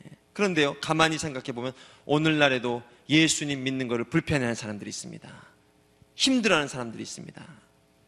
예. 0.05 0.09
그런데요, 0.33 0.79
가만히 0.79 1.17
생각해 1.17 1.51
보면 1.51 1.73
오늘날에도 2.05 2.83
예수님 3.09 3.63
믿는 3.63 3.87
것을 3.87 4.05
불편해하는 4.05 4.55
사람들이 4.55 4.89
있습니다. 4.89 5.29
힘들어하는 6.15 6.67
사람들이 6.67 7.01
있습니다. 7.01 7.45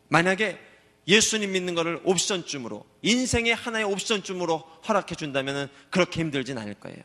만약에 0.10 0.60
예수님 1.08 1.54
믿는 1.54 1.76
것을 1.76 2.00
옵션쯤으로 2.04 2.86
인생의 3.02 3.56
하나의 3.56 3.86
옵션쯤으로 3.86 4.60
허락해 4.88 5.16
준다면 5.16 5.70
그렇게 5.90 6.22
힘들진 6.22 6.58
않을 6.58 6.76
거예요. 6.76 7.02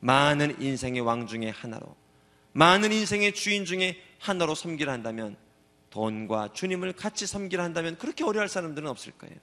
많은 0.00 0.60
인생의 0.60 1.00
왕 1.02 1.26
중에 1.26 1.50
하나로 1.50 1.94
많은 2.52 2.92
인생의 2.92 3.34
주인 3.34 3.64
중에 3.64 4.02
하나로 4.18 4.54
섬기라 4.54 4.92
한다면 4.92 5.36
돈과 5.90 6.52
주님을 6.52 6.92
같이 6.92 7.26
섬기라 7.26 7.62
한다면 7.62 7.96
그렇게 7.98 8.24
어려워할 8.24 8.48
사람들은 8.48 8.88
없을 8.88 9.12
거예요. 9.12 9.36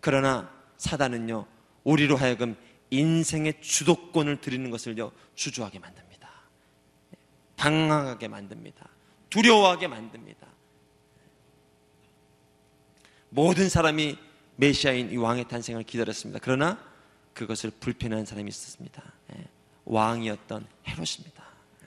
그러나 0.00 0.52
사단은요, 0.76 1.46
우리로 1.84 2.16
하여금 2.16 2.56
인생의 2.90 3.60
주도권을 3.60 4.40
드리는 4.40 4.70
것을요, 4.70 5.12
주저하게 5.34 5.78
만듭니다. 5.78 6.28
방황하게 7.56 8.28
만듭니다. 8.28 8.88
두려워하게 9.30 9.88
만듭니다. 9.88 10.48
모든 13.30 13.68
사람이 13.68 14.18
메시아인 14.56 15.10
이 15.12 15.16
왕의 15.16 15.48
탄생을 15.48 15.84
기다렸습니다. 15.84 16.40
그러나 16.42 16.91
그것을 17.34 17.70
불편한 17.80 18.24
사람이 18.24 18.48
있었습니다. 18.48 19.02
예, 19.34 19.44
왕이었던 19.84 20.66
헤롯입니다. 20.86 21.44
예. 21.82 21.86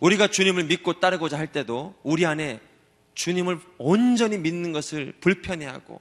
우리가 0.00 0.28
주님을 0.28 0.64
믿고 0.64 1.00
따르고자 1.00 1.38
할 1.38 1.52
때도 1.52 1.94
우리 2.02 2.24
안에 2.26 2.60
주님을 3.14 3.60
온전히 3.78 4.38
믿는 4.38 4.72
것을 4.72 5.12
불편해하고 5.20 6.00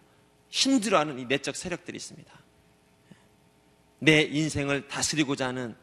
힘들어하는 0.49 1.19
이 1.19 1.25
내적 1.25 1.55
세력들이 1.55 1.97
있습니다. 1.97 2.31
예. 3.11 3.15
내 3.99 4.21
인생을 4.21 4.87
다스리고자 4.87 5.47
하는 5.47 5.75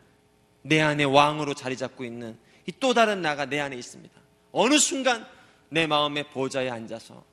내 0.63 0.81
안에 0.81 1.05
왕으로 1.05 1.55
자리 1.55 1.77
잡고 1.77 2.05
있는 2.05 2.39
이 2.67 2.73
또 2.81 2.95
다른 2.95 3.23
나가 3.23 3.45
내 3.47 3.61
안에 3.61 3.77
있습니다. 3.77 4.15
어느 4.53 4.79
순간 4.79 5.27
내 5.69 5.87
마음의 5.87 6.31
보좌에 6.31 6.71
앉아서 6.71 7.25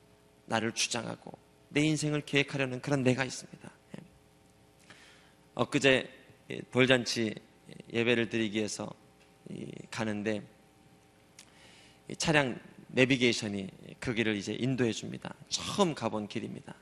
나를 0.46 0.72
주장하고 0.72 1.32
내 1.72 1.82
인생을 1.82 2.22
계획하려는 2.22 2.80
그런 2.80 3.02
내가 3.02 3.24
있습니다. 3.24 3.70
예. 3.96 4.02
엊그제 5.54 6.08
돌잔치 6.70 7.34
예배를 7.92 8.28
드리기 8.28 8.58
위해서 8.58 8.92
가는데 9.90 10.42
차량 12.18 12.58
내비게이션이 12.88 13.68
그 13.98 14.12
길을 14.12 14.36
이제 14.36 14.52
인도해 14.52 14.92
줍니다. 14.92 15.34
처음 15.48 15.94
가본 15.94 16.28
길입니다. 16.28 16.74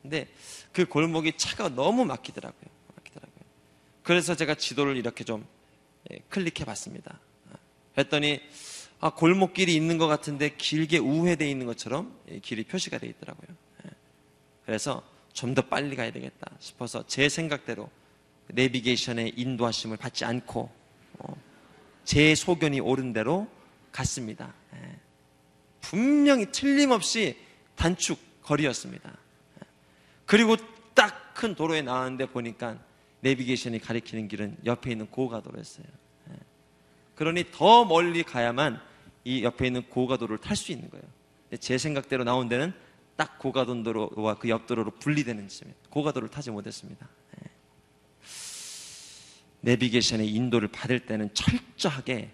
근데 0.00 0.28
그 0.72 0.86
골목이 0.86 1.36
차가 1.36 1.68
너무 1.68 2.04
막히더라고요. 2.06 2.70
막히더라고요. 2.96 3.44
그래서 4.02 4.34
제가 4.34 4.54
지도를 4.54 4.96
이렇게 4.96 5.24
좀 5.24 5.46
예, 6.10 6.18
클릭해 6.30 6.64
봤습니다. 6.64 7.20
했더니 7.98 8.40
아, 9.00 9.10
골목길이 9.10 9.74
있는 9.74 9.98
것 9.98 10.06
같은데 10.06 10.56
길게 10.56 10.98
우회되어 10.98 11.46
있는 11.46 11.66
것처럼 11.66 12.18
길이 12.42 12.64
표시가 12.64 12.98
되어 12.98 13.10
있더라고요. 13.10 13.67
예. 14.68 14.72
그래서 14.72 15.02
좀 15.32 15.54
더 15.54 15.62
빨리 15.62 15.94
가야 15.94 16.10
되겠다 16.10 16.50
싶어서 16.58 17.06
제 17.06 17.28
생각대로 17.28 17.88
내비게이션의 18.48 19.34
인도하심을 19.36 19.96
받지 19.96 20.24
않고 20.24 20.70
어, 21.18 21.36
제 22.04 22.34
소견이 22.34 22.80
옳은 22.80 23.12
대로 23.12 23.48
갔습니다. 23.92 24.52
예. 24.74 24.98
분명히 25.80 26.50
틀림없이 26.50 27.36
단축 27.76 28.42
거리였습니다. 28.42 29.10
예. 29.10 29.66
그리고 30.26 30.56
딱 30.94 31.28
큰 31.38 31.54
도로에 31.54 31.82
나왔는데 31.82 32.26
보니까 32.26 32.76
내비게이션이 33.20 33.78
가리키는 33.78 34.26
길은 34.26 34.56
옆에 34.66 34.90
있는 34.90 35.06
고가도로였어요. 35.06 35.86
그러니 37.14 37.44
더 37.52 37.84
멀리 37.84 38.24
가야만 38.24 38.80
이 39.24 39.44
옆에 39.44 39.68
있는 39.68 39.82
고가도로를 39.88 40.38
탈 40.38 40.56
수 40.56 40.72
있는 40.72 40.90
거예요. 40.90 41.04
제 41.60 41.78
생각대로 41.78 42.24
나온 42.24 42.48
데는 42.48 42.74
딱 43.18 43.36
고가도로와 43.40 44.36
그 44.36 44.48
옆도로로 44.48 44.92
분리되는 44.92 45.48
지점에 45.48 45.74
고가도로를 45.90 46.30
타지 46.30 46.52
못했습니다. 46.52 47.08
네. 47.36 47.50
내비게이션의 49.62 50.32
인도를 50.32 50.68
받을 50.68 51.00
때는 51.00 51.34
철저하게 51.34 52.30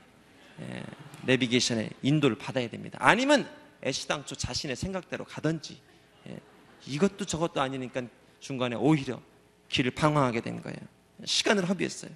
예, 0.61 0.85
내비게이션의 1.23 1.89
인도를 2.03 2.37
받아야 2.37 2.69
됩니다. 2.69 2.99
아니면 3.01 3.51
애시당초 3.83 4.35
자신의 4.35 4.77
생각대로 4.77 5.25
가든지 5.25 5.81
예, 6.29 6.39
이것도 6.87 7.25
저것도 7.25 7.63
아니니까 7.63 8.03
중간에 8.41 8.77
오히려 8.77 9.23
길을 9.71 9.93
방황하게 9.93 10.43
된 10.43 10.61
거예요. 10.61 10.77
시간을 11.25 11.67
허비했어요. 11.67 12.11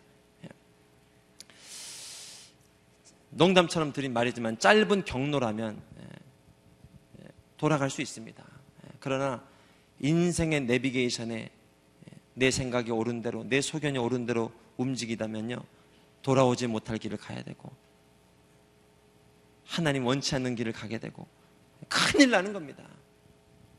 농담처럼 3.31 3.94
드린 3.94 4.12
말이지만 4.12 4.59
짧은 4.59 5.07
경로라면 5.07 5.83
예, 6.00 7.24
예, 7.24 7.28
돌아갈 7.57 7.88
수 7.88 8.02
있습니다. 8.02 8.58
예, 9.09 9.18
그러나 9.18 9.42
인생의 10.01 10.61
내비게이션에 10.62 11.51
내 12.35 12.51
생각이 12.51 12.90
옳은 12.90 13.23
대로, 13.23 13.42
내 13.44 13.61
소견이 13.62 13.99
옳은 13.99 14.27
대로 14.27 14.53
움직이다면요, 14.77 15.57
돌아오지 16.23 16.66
못할 16.66 16.99
길을 16.99 17.16
가야 17.16 17.42
되고, 17.42 17.73
하나님 19.64 20.07
원치 20.07 20.35
않는 20.35 20.55
길을 20.55 20.73
가게 20.73 20.99
되고, 20.99 21.27
큰일 21.88 22.31
나는 22.31 22.53
겁니다. 22.53 22.85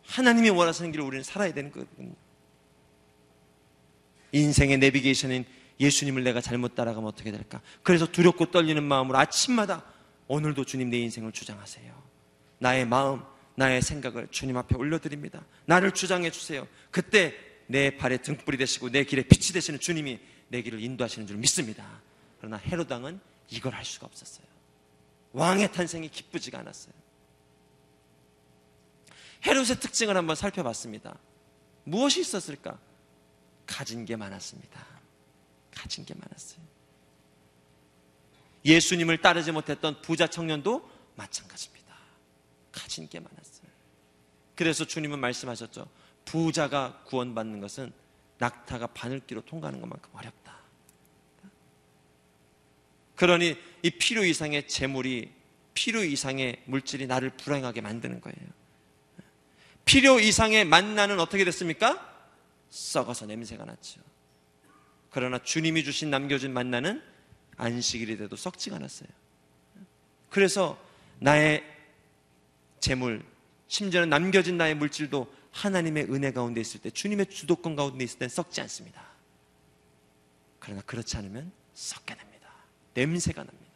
하나님이 0.08 0.50
원하시는 0.50 0.92
길을 0.92 1.06
우리는 1.06 1.24
살아야 1.24 1.54
되는 1.54 1.72
거거든요. 1.72 2.13
인생의 4.32 4.80
내비게이션인 4.80 5.46
예수님을 5.80 6.24
내가 6.24 6.42
잘못 6.42 6.76
따라가면 6.76 7.08
어떻게 7.08 7.32
될까? 7.32 7.62
그래서 7.84 8.06
두렵고 8.06 8.52
떨리는 8.52 8.84
마음으로 8.84 9.18
아침마다 9.18 9.84
오늘도 10.28 10.65
주님 10.65 10.89
내 10.89 10.98
인생을 10.98 11.32
주장하세요. 11.32 11.94
나의 12.60 12.86
마음, 12.86 13.22
나의 13.60 13.82
생각을 13.82 14.30
주님 14.32 14.56
앞에 14.56 14.78
올려드립니다. 14.78 15.45
나를 15.65 15.91
주장해 15.91 16.32
주세요. 16.32 16.65
그때 16.91 17.36
내 17.67 17.98
발에 17.98 18.17
등불이 18.19 18.58
되시고 18.58 18.89
내 18.89 19.04
길에 19.04 19.22
빛이 19.22 19.52
되시는 19.52 19.82
주님이 19.82 20.17
내 20.48 20.62
길을 20.62 20.82
인도하시는 20.82 21.28
줄 21.28 21.36
믿습니다. 21.36 22.02
그러나 22.38 22.56
헤로당은 22.56 23.19
이걸 23.50 23.74
할 23.74 23.84
수가 23.84 24.08
없었어요. 24.08 24.45
왕의 25.34 25.74
탄생이 25.74 26.08
기쁘지가 26.08 26.60
않았어요. 26.60 26.93
헤롯의 29.45 29.82
특징을 29.82 30.15
한번 30.15 30.38
살펴봤습니다. 30.38 31.17
무엇이 31.84 32.22
있었을까? 32.22 32.80
가진 33.65 34.06
게 34.06 34.15
많았습니다. 34.15 34.86
가진 35.72 36.06
게 36.06 36.13
많았어요. 36.13 36.62
예수님을 38.63 39.22
따르지 39.22 39.52
못했던 39.52 40.02
부자 40.02 40.28
청년도 40.28 40.89
마찬가지입니다. 41.17 41.79
가진 42.82 43.08
게 43.10 43.20
많았어요. 43.20 43.70
그래서 44.56 44.86
주님은 44.86 45.20
말씀하셨죠. 45.20 45.88
부자가 46.26 47.02
구원받는 47.06 47.60
것은 47.60 47.92
낙타가 48.38 48.88
바늘기로 48.88 49.42
통과하는 49.42 49.82
것만큼 49.82 50.10
어렵다. 50.13 50.60
그러니 53.15 53.58
이 53.84 53.89
필요 53.89 54.24
이상의 54.24 54.68
재물이 54.68 55.32
필요 55.74 56.04
이상의 56.04 56.62
물질이 56.65 57.08
나를 57.08 57.32
불행하게 57.32 57.82
만드는 57.82 58.22
거예요. 58.22 58.50
필요 59.86 60.20
이상의 60.20 60.65
만나는 60.65 61.20
어떻게 61.20 61.44
됐습니까? 61.46 62.06
썩어서 62.70 63.26
냄새가 63.26 63.65
났죠. 63.65 64.02
그러나 65.10 65.39
주님이 65.39 65.84
주신 65.84 66.10
남겨진 66.10 66.54
만나는 66.54 67.02
안식일이 67.58 68.18
돼도 68.18 68.36
썩지가 68.36 68.78
않았어요. 68.78 69.10
그래서 70.30 70.80
나의 71.20 71.63
재물, 72.80 73.24
심지어는 73.68 74.10
남겨진 74.10 74.58
나의 74.58 74.76
물질도 74.76 75.32
하나님의 75.52 76.06
은혜 76.06 76.32
가운데 76.32 76.62
있을 76.62 76.82
때, 76.82 76.89
주님의 76.89 77.28
주도권 77.28 77.76
가운데 77.76 78.04
있을 78.04 78.20
때 78.20 78.28
썩지 78.28 78.62
않습니다. 78.62 79.04
그러나 80.60 80.82
그렇지 80.82 81.18
않으면 81.18 81.52
썩게 81.74 82.15
됩니다. 82.15 82.50
냄새가 82.94 83.44
납니다. 83.44 83.70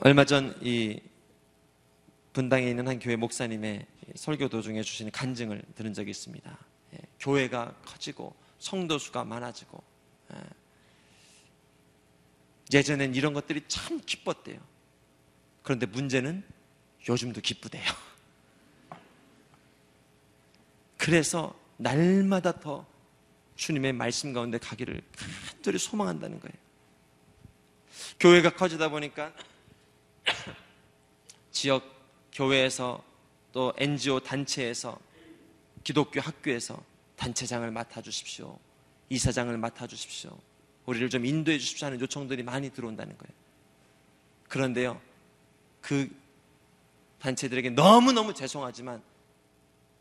얼마 0.00 0.24
전 0.24 0.54
이 0.62 1.00
분당에 2.38 2.70
있는 2.70 2.86
한 2.86 3.00
교회 3.00 3.16
목사님의 3.16 3.84
설교 4.14 4.48
도중에 4.48 4.82
주시는 4.82 5.10
간증을 5.10 5.60
들은 5.74 5.92
적이 5.92 6.10
있습니다. 6.10 6.58
예, 6.94 6.98
교회가 7.18 7.74
커지고 7.84 8.32
성도 8.60 8.96
수가 8.96 9.24
많아지고 9.24 9.82
예, 10.34 10.36
예전엔 12.72 13.14
이런 13.14 13.32
것들이 13.32 13.62
참 13.68 14.00
기뻤대요. 14.04 14.58
그런데 15.62 15.86
문제는 15.86 16.44
요즘도 17.08 17.40
기쁘대요. 17.40 17.84
그래서 20.96 21.58
날마다 21.76 22.60
더 22.60 22.86
주님의 23.56 23.92
말씀 23.92 24.32
가운데 24.32 24.58
가기를 24.58 25.00
간절히 25.16 25.78
소망한다는 25.78 26.40
거예요. 26.40 26.54
교회가 28.20 28.50
커지다 28.50 28.88
보니까 28.88 29.32
지역 31.50 31.84
교회에서 32.32 33.02
또 33.52 33.72
NGO 33.76 34.20
단체에서 34.20 34.98
기독교 35.82 36.20
학교에서 36.20 36.82
단체장을 37.16 37.68
맡아주십시오. 37.70 38.58
이사장을 39.08 39.56
맡아주십시오. 39.56 40.38
우리를 40.88 41.10
좀 41.10 41.26
인도해 41.26 41.58
주십시오 41.58 41.84
하는 41.84 42.00
요청들이 42.00 42.42
많이 42.42 42.70
들어온다는 42.70 43.16
거예요. 43.18 43.34
그런데요, 44.48 44.98
그 45.82 46.08
단체들에게 47.20 47.70
너무너무 47.70 48.32
죄송하지만 48.32 49.02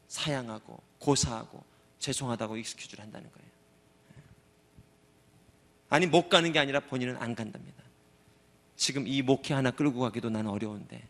사양하고 0.07 0.81
고사하고 0.99 1.61
죄송하다고 1.99 2.55
익스큐즈를 2.55 3.03
한다는 3.03 3.29
거예요. 3.29 3.47
아니, 5.89 6.05
못 6.05 6.29
가는 6.29 6.53
게 6.53 6.59
아니라 6.59 6.79
본인은 6.79 7.17
안 7.17 7.35
간답니다. 7.35 7.83
지금 8.77 9.07
이 9.07 9.21
목회 9.21 9.53
하나 9.53 9.71
끌고 9.71 9.99
가기도 9.99 10.29
나는 10.29 10.49
어려운데, 10.49 11.05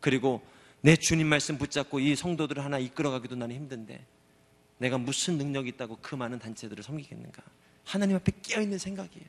그리고 0.00 0.42
내 0.82 0.96
주님 0.96 1.28
말씀 1.28 1.56
붙잡고 1.56 2.00
이 2.00 2.14
성도들을 2.14 2.62
하나 2.62 2.78
이끌어가기도 2.78 3.36
나는 3.36 3.56
힘든데, 3.56 4.04
내가 4.76 4.98
무슨 4.98 5.38
능력이 5.38 5.70
있다고 5.70 5.96
그 6.02 6.14
많은 6.14 6.38
단체들을 6.38 6.84
섬기겠는가? 6.84 7.42
하나님 7.88 8.16
앞에 8.16 8.32
깨어있는 8.42 8.76
생각이에요. 8.76 9.24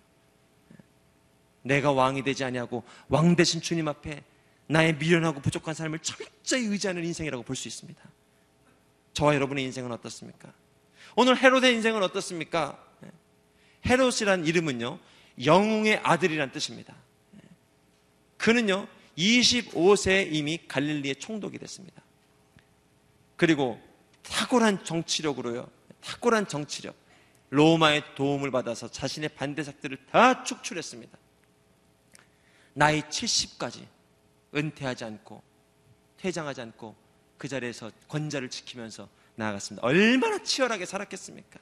내가 1.61 1.93
왕이 1.93 2.23
되지 2.23 2.43
아니하고 2.43 2.83
왕 3.07 3.37
대신 3.37 3.61
주님 3.61 3.87
앞에 3.87 4.21
나의 4.67 4.97
미련하고 4.97 5.39
부족한 5.39 5.73
삶을 5.73 5.99
철저히 5.99 6.65
의지하는 6.65 7.05
인생이라고 7.05 7.43
볼 7.43 7.55
수 7.55 7.69
있습니다. 7.69 8.01
저와 9.13 9.33
여러분의 9.35 9.63
인생은 9.63 9.91
어떻습니까? 9.93 10.53
오늘 11.15 11.41
헤롯의 11.41 11.73
인생은 11.75 12.03
어떻습니까? 12.03 12.85
헤롯이란 13.85 14.45
이름은요, 14.45 14.99
영웅의 15.45 16.01
아들이란 16.03 16.51
뜻입니다. 16.51 16.93
그는요, 18.37 18.87
25세에 19.17 20.27
이미 20.31 20.59
갈릴리의 20.67 21.15
총독이 21.15 21.57
됐습니다. 21.59 22.03
그리고 23.37 23.81
탁월한 24.23 24.83
정치력으로요, 24.83 25.69
탁월한 26.01 26.47
정치력, 26.47 26.95
로마의 27.49 28.15
도움을 28.15 28.51
받아서 28.51 28.87
자신의 28.89 29.29
반대작들을 29.29 29.97
다 30.11 30.43
축출했습니다. 30.43 31.17
나이 32.73 33.01
70까지 33.01 33.85
은퇴하지 34.55 35.03
않고 35.05 35.41
퇴장하지 36.17 36.61
않고 36.61 36.95
그 37.37 37.47
자리에서 37.47 37.91
권자를 38.07 38.49
지키면서 38.49 39.09
나아갔습니다. 39.35 39.85
얼마나 39.85 40.43
치열하게 40.43 40.85
살았겠습니까? 40.85 41.59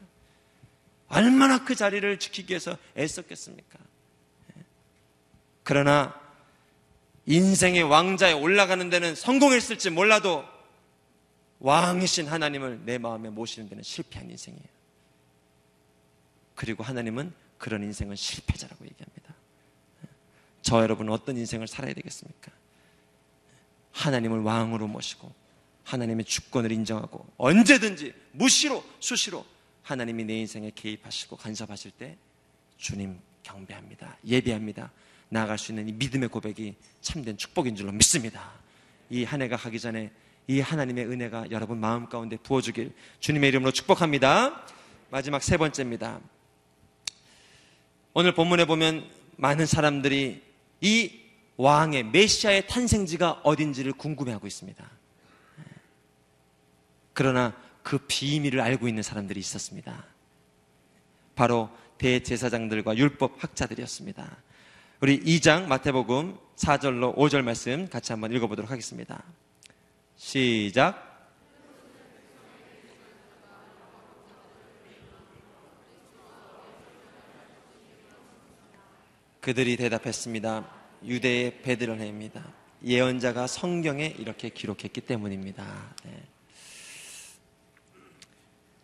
얼마나 1.09 1.63
그 1.63 1.75
자리를 1.75 2.19
지키기 2.19 2.51
위해서 2.51 2.77
애썼겠습니까? 2.97 3.79
그러나 5.63 6.19
인생의 7.25 7.83
왕자에 7.83 8.33
올라가는 8.33 8.89
데는 8.89 9.15
성공했을지 9.15 9.89
몰라도 9.89 10.45
왕이신 11.59 12.27
하나님을 12.27 12.85
내 12.85 12.97
마음에 12.97 13.29
모시는 13.29 13.69
데는 13.69 13.83
실패한 13.83 14.29
인생이에요. 14.29 14.76
그리고 16.57 16.83
하나님은 16.83 17.31
그런 17.59 17.83
인생은 17.83 18.15
실패자라고 18.15 18.83
얘기합니다. 18.83 19.35
저 20.63 20.81
여러분은 20.81 21.13
어떤 21.13 21.37
인생을 21.37 21.67
살아야 21.67 21.93
되겠습니까? 21.93 22.51
하나님을 23.91 24.39
왕으로 24.39 24.87
모시고 24.87 25.31
하나님의 25.83 26.25
주권을 26.25 26.71
인정하고 26.71 27.27
언제든지 27.37 28.11
무시로 28.31 28.83
수시로 28.99 29.45
하나님이 29.83 30.25
내 30.25 30.39
인생에 30.39 30.71
개입하시고 30.73 31.37
간섭하실 31.37 31.91
때 31.91 32.17
주님 32.77 33.19
경배합니다. 33.43 34.17
예배합니다. 34.25 34.91
나아갈 35.29 35.59
수 35.59 35.71
있는 35.71 35.87
이 35.87 35.91
믿음의 35.91 36.29
고백이 36.29 36.75
참된 37.01 37.37
축복인 37.37 37.75
줄로 37.75 37.91
믿습니다. 37.91 38.51
이 39.11 39.23
한 39.25 39.43
해가 39.43 39.57
가기 39.57 39.79
전에 39.79 40.11
이 40.47 40.59
하나님의 40.59 41.05
은혜가 41.05 41.51
여러분 41.51 41.79
마음 41.79 42.09
가운데 42.09 42.35
부어주길 42.35 42.93
주님의 43.19 43.49
이름으로 43.49 43.71
축복합니다. 43.71 44.65
마지막 45.11 45.43
세 45.43 45.55
번째입니다. 45.57 46.19
오늘 48.19 48.31
본문에 48.31 48.65
보면 48.65 49.07
많은 49.35 49.67
사람들이 49.67 50.41
이 50.81 51.19
왕의 51.57 52.05
메시아의 52.05 52.65
탄생지가 52.65 53.41
어딘지를 53.43 53.93
궁금해하고 53.93 54.47
있습니다. 54.47 54.89
그러나 57.13 57.55
그 57.83 57.99
비밀을 58.07 58.59
알고 58.59 58.87
있는 58.87 59.03
사람들이 59.03 59.39
있었습니다. 59.39 60.03
바로 61.35 61.69
대제사장들과 61.99 62.97
율법 62.97 63.35
학자들이었습니다. 63.37 64.35
우리 65.01 65.19
2장 65.19 65.67
마태복음 65.67 66.39
4절로 66.55 67.15
5절 67.15 67.43
말씀 67.43 67.87
같이 67.87 68.13
한번 68.13 68.31
읽어보도록 68.31 68.71
하겠습니다. 68.71 69.23
시작. 70.15 71.06
그들이 79.47 79.77
대답했습니다. 79.77 80.69
유대의 81.05 81.61
베드로헴입니다. 81.61 82.43
예언자가 82.83 83.47
성경에 83.47 84.13
이렇게 84.17 84.49
기록했기 84.49 84.99
때문입니다. 84.99 85.95
네. 86.03 86.21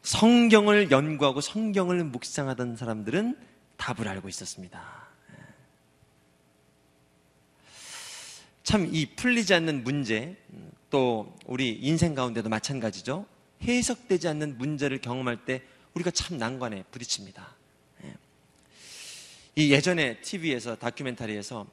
성경을 0.04 0.90
연구하고 0.90 1.42
성경을 1.42 2.06
묵상하던 2.06 2.78
사람들은 2.78 3.38
답을 3.76 4.08
알고 4.08 4.30
있었습니다. 4.30 4.82
네. 5.32 5.36
참이 8.64 9.16
풀리지 9.18 9.54
않는 9.56 9.84
문제, 9.84 10.38
또 10.90 11.36
우리 11.46 11.72
인생 11.72 12.16
가운데도 12.16 12.48
마찬가지죠. 12.48 13.26
해석되지 13.64 14.30
않는 14.30 14.58
문제를 14.58 15.02
경험할 15.02 15.44
때 15.44 15.62
우리가 15.94 16.10
참 16.12 16.38
난관에 16.38 16.86
부딪힙니다. 16.90 17.63
네. 19.56 19.64
이 19.64 19.72
예전에 19.72 20.20
TV에서 20.22 20.76
다큐멘터리에서 20.76 21.68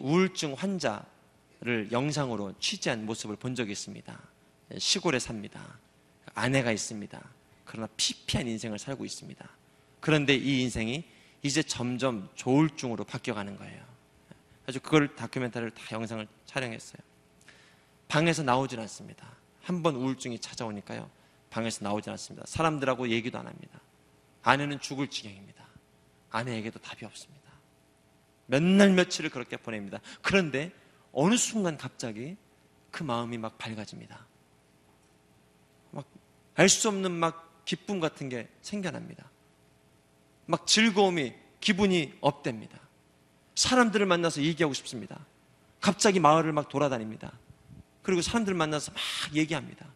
우울증 0.00 0.54
환자를 0.54 1.88
영상으로 1.90 2.54
취재한 2.60 3.06
모습을 3.06 3.36
본 3.36 3.54
적이 3.54 3.72
있습니다. 3.72 4.18
시골에 4.78 5.18
삽니다. 5.18 5.78
아내가 6.34 6.70
있습니다. 6.72 7.20
그러나 7.64 7.88
피폐한 7.96 8.46
인생을 8.46 8.78
살고 8.78 9.04
있습니다. 9.04 9.48
그런데 10.00 10.34
이 10.34 10.62
인생이 10.62 11.04
이제 11.42 11.62
점점 11.62 12.28
조울증으로 12.34 13.04
바뀌어가는 13.04 13.56
거예요. 13.56 13.82
아주 14.66 14.80
그걸 14.80 15.14
다큐멘터리를 15.16 15.70
다 15.72 15.82
영상을 15.92 16.26
촬영했어요. 16.46 17.00
방에서 18.08 18.42
나오질 18.42 18.78
않습니다. 18.80 19.36
한 19.62 19.82
번 19.82 19.94
우울증이 19.94 20.38
찾아오니까요. 20.40 21.08
방에서 21.50 21.84
나오질 21.84 22.10
않습니다. 22.12 22.44
사람들하고 22.46 23.08
얘기도 23.08 23.38
안 23.38 23.46
합니다. 23.46 23.80
아내는 24.42 24.80
죽을 24.80 25.08
지경입니다. 25.08 25.59
아내에게도 26.30 26.78
답이 26.80 27.04
없습니다. 27.04 27.50
몇 28.46 28.62
날 28.62 28.90
며칠을 28.90 29.30
그렇게 29.30 29.56
보냅니다. 29.56 30.00
그런데 30.22 30.72
어느 31.12 31.36
순간 31.36 31.76
갑자기 31.76 32.36
그 32.90 33.02
마음이 33.02 33.38
막 33.38 33.58
밝아집니다. 33.58 34.26
막 35.92 36.06
알 36.56 36.68
수 36.68 36.88
없는 36.88 37.12
막 37.12 37.64
기쁨 37.64 38.00
같은 38.00 38.28
게 38.28 38.48
생겨납니다. 38.60 39.30
막 40.46 40.66
즐거움이 40.66 41.34
기분이 41.60 42.12
업됩니다. 42.20 42.78
사람들을 43.54 44.04
만나서 44.06 44.42
얘기하고 44.42 44.74
싶습니다. 44.74 45.24
갑자기 45.80 46.18
마을을 46.20 46.52
막 46.52 46.68
돌아다닙니다. 46.68 47.32
그리고 48.02 48.22
사람들 48.22 48.54
만나서 48.54 48.92
막 48.92 49.00
얘기합니다. 49.36 49.86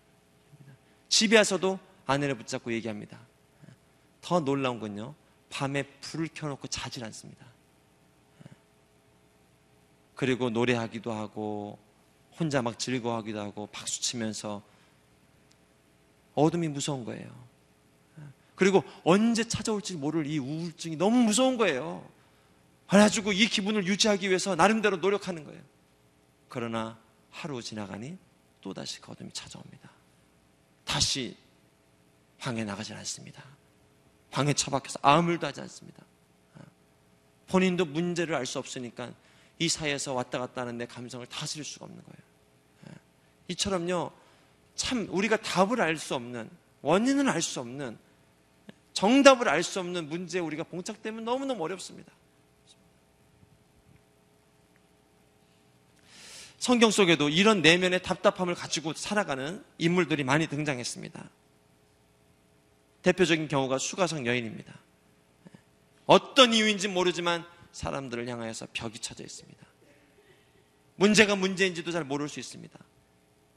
집에 1.09 1.37
와서도 1.37 1.79
아내를 2.07 2.37
붙잡고 2.37 2.73
얘기합니다. 2.73 3.19
더 4.21 4.41
놀라운 4.41 4.79
건요. 4.81 5.15
밤에 5.55 5.85
불을 5.85 6.29
켜놓고 6.35 6.67
자질 6.67 7.05
않습니다. 7.05 7.47
그리고 10.17 10.51
노래하기도 10.51 11.13
하고 11.13 11.79
혼자 12.41 12.61
막 12.61 12.77
즐거워하기도 12.77 13.41
하고 13.41 13.69
박수 13.69 14.01
치면서 14.03 14.63
어둠이 16.35 16.67
무서운 16.67 17.05
거예요. 17.05 17.33
그리고 18.57 18.83
언제 19.05 19.45
찾아올지 19.47 19.95
모를 19.95 20.27
이 20.27 20.39
우울증이 20.39 20.97
너무 20.97 21.19
무서운 21.19 21.57
거예요. 21.57 22.05
그래가지고 22.89 23.33
이 23.33 23.47
기분을 23.47 23.87
유지하기 23.87 24.29
위해서 24.29 24.57
나름대로 24.57 24.97
노력하는 24.97 25.45
거예요. 25.45 25.63
그러나 26.49 26.99
하루 27.31 27.63
지나가니 27.63 28.19
또다시 28.61 29.01
그 29.01 29.13
어둠이 29.13 29.31
찾아옵니다. 29.33 29.89
다시 30.85 31.37
방에 32.39 32.65
나가지 32.65 32.93
않습니다. 32.93 33.45
방에 34.35 34.53
처박혀서 34.53 34.99
아무 35.01 35.31
일도 35.31 35.47
하지 35.47 35.61
않습니다. 35.61 36.03
본인도 37.47 37.85
문제를 37.85 38.35
알 38.35 38.47
수 38.47 38.59
없으니까 38.59 39.13
이 39.61 39.69
사이에서 39.69 40.13
왔다 40.13 40.41
갔다 40.41 40.63
하는데 40.63 40.85
감성을 40.87 41.25
다스릴 41.27 41.65
수가 41.65 41.85
없는 41.85 42.03
거예요. 42.03 42.19
예. 42.89 42.93
이처럼요, 43.47 44.11
참 44.75 45.07
우리가 45.09 45.37
답을 45.37 45.81
알 45.81 45.97
수 45.97 46.17
없는, 46.17 46.51
원인을 46.83 47.29
알 47.29 47.41
수 47.41 47.61
없는 47.61 47.97
정답을 48.93 49.49
알 49.49 49.63
수 49.63 49.79
없는 49.79 50.09
문제에 50.09 50.41
우리가 50.41 50.65
봉착되면 50.65 51.25
너무너무 51.25 51.63
어렵습니다. 51.63 52.11
성경 56.59 56.91
속에도 56.91 57.29
이런 57.29 57.63
내면의 57.63 58.03
답답함을 58.03 58.57
가지고 58.57 58.95
살아가는 58.95 59.65
인물들이 59.79 60.25
많이 60.25 60.49
등장했습니다. 60.49 61.31
대표적인 63.05 63.49
경우가 63.49 63.79
수가성 63.79 64.27
여인입니다. 64.27 64.75
어떤 66.07 66.55
이유인지 66.55 66.89
모르지만 66.89 67.45
사람들을 67.71 68.27
향하여서 68.27 68.69
벽이 68.73 68.99
쳐져 68.99 69.23
있습니다. 69.23 69.65
문제가 70.97 71.37
문제인지도 71.37 71.93
잘 71.93 72.03
모를 72.05 72.29
수 72.29 72.41
있습니다. 72.41 72.79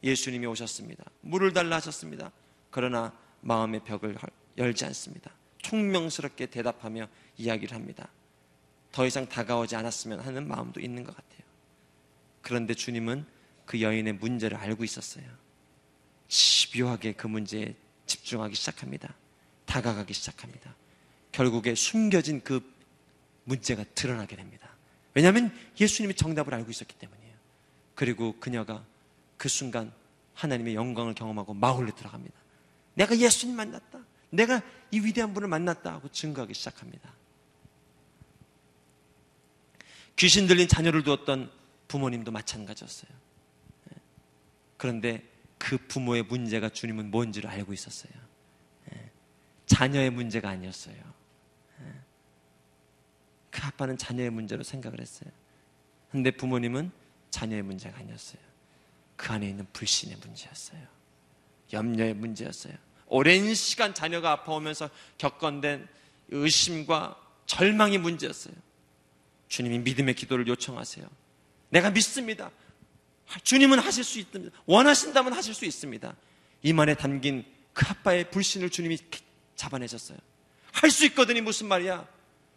예수님이 0.03 0.45
오셨습니다. 0.47 1.05
물을 1.21 1.53
달라 1.53 1.77
하셨습니다. 1.77 2.31
그러나 2.69 3.17
마음의 3.41 3.86
벽을 3.86 4.17
열지 4.57 4.86
않습니다. 4.86 5.31
총명스럽게 5.60 6.47
대답하며 6.47 7.07
이야기를 7.38 7.73
합니다. 7.73 8.10
더 8.91 9.05
이상 9.05 9.29
다가오지 9.29 9.77
않았으면 9.77 10.19
하는 10.19 10.47
마음도 10.47 10.81
있는 10.81 11.05
것 11.05 11.15
같아요. 11.15 11.41
그런데 12.41 12.73
주님은 12.73 13.25
그 13.65 13.81
여인의 13.81 14.13
문제를 14.13 14.57
알고 14.57 14.83
있었어요. 14.83 15.25
집요하게 16.27 17.13
그 17.13 17.27
문제에 17.27 17.75
집중하기 18.07 18.55
시작합니다. 18.55 19.15
다가가기 19.67 20.13
시작합니다. 20.13 20.75
결국에 21.32 21.75
숨겨진 21.75 22.41
그 22.43 22.62
문제가 23.43 23.84
드러나게 23.93 24.36
됩니다. 24.36 24.67
왜냐하면 25.13 25.56
예수님이 25.80 26.15
정답을 26.15 26.53
알고 26.56 26.71
있었기 26.71 26.95
때문이에요. 26.95 27.36
그리고 27.93 28.36
그녀가 28.39 28.84
그 29.38 29.49
순간 29.49 29.93
하나님의 30.34 30.75
영광을 30.75 31.13
경험하고 31.13 31.53
마을로 31.53 31.93
들어갑니다. 31.95 32.36
내가 32.95 33.17
예수님 33.17 33.56
만났다. 33.56 33.99
내가 34.30 34.62
이 34.91 34.99
위대한 34.99 35.34
분을 35.34 35.47
만났다 35.47 35.93
하고 35.93 36.10
증거하기 36.10 36.53
시작합니다. 36.53 37.13
귀신 40.15 40.47
들린 40.47 40.67
자녀를 40.67 41.03
두었던 41.03 41.51
부모님도 41.88 42.32
마찬가지였어요. 42.32 43.12
예. 43.91 43.97
그런데 44.77 45.23
그 45.58 45.77
부모의 45.77 46.23
문제가 46.23 46.69
주님은 46.69 47.12
뭔지를 47.12 47.49
알고 47.49 47.73
있었어요. 47.73 48.12
예. 49.77 49.79
자녀의 49.79 50.09
문제가 50.09 50.49
아니었어요. 50.49 50.95
예. 50.95 51.93
그 53.51 53.61
아빠는 53.63 53.97
자녀의 53.97 54.31
문제로 54.31 54.63
생각을 54.63 54.99
했어요. 54.99 55.29
근데 56.11 56.31
부모님은 56.31 56.91
자녀의 57.29 57.61
문제가 57.61 57.99
아니었어요. 57.99 58.41
그 59.15 59.31
안에 59.31 59.49
있는 59.49 59.67
불신의 59.73 60.17
문제였어요. 60.17 60.81
염려의 61.73 62.13
문제였어요. 62.15 62.73
오랜 63.07 63.53
시간 63.53 63.93
자녀가 63.93 64.31
아파오면서 64.31 64.89
겪어낸 65.17 65.87
의심과 66.29 67.19
절망의 67.45 67.99
문제였어요. 67.99 68.53
주님이 69.47 69.79
믿음의 69.79 70.15
기도를 70.15 70.47
요청하세요. 70.47 71.07
내가 71.69 71.89
믿습니다. 71.91 72.51
주님은 73.43 73.79
하실 73.79 74.03
수 74.03 74.19
있습니다. 74.19 74.57
원하신다면 74.65 75.33
하실 75.33 75.53
수 75.53 75.65
있습니다. 75.65 76.15
이만에 76.63 76.95
담긴 76.95 77.45
그 77.73 77.85
아빠의 77.87 78.29
불신을 78.31 78.69
주님이 78.69 78.97
잡아내셨어요. 79.58 80.17
할 80.72 80.89
수 80.91 81.06
있거든이 81.08 81.41
무슨 81.41 81.67
말이야? 81.67 82.08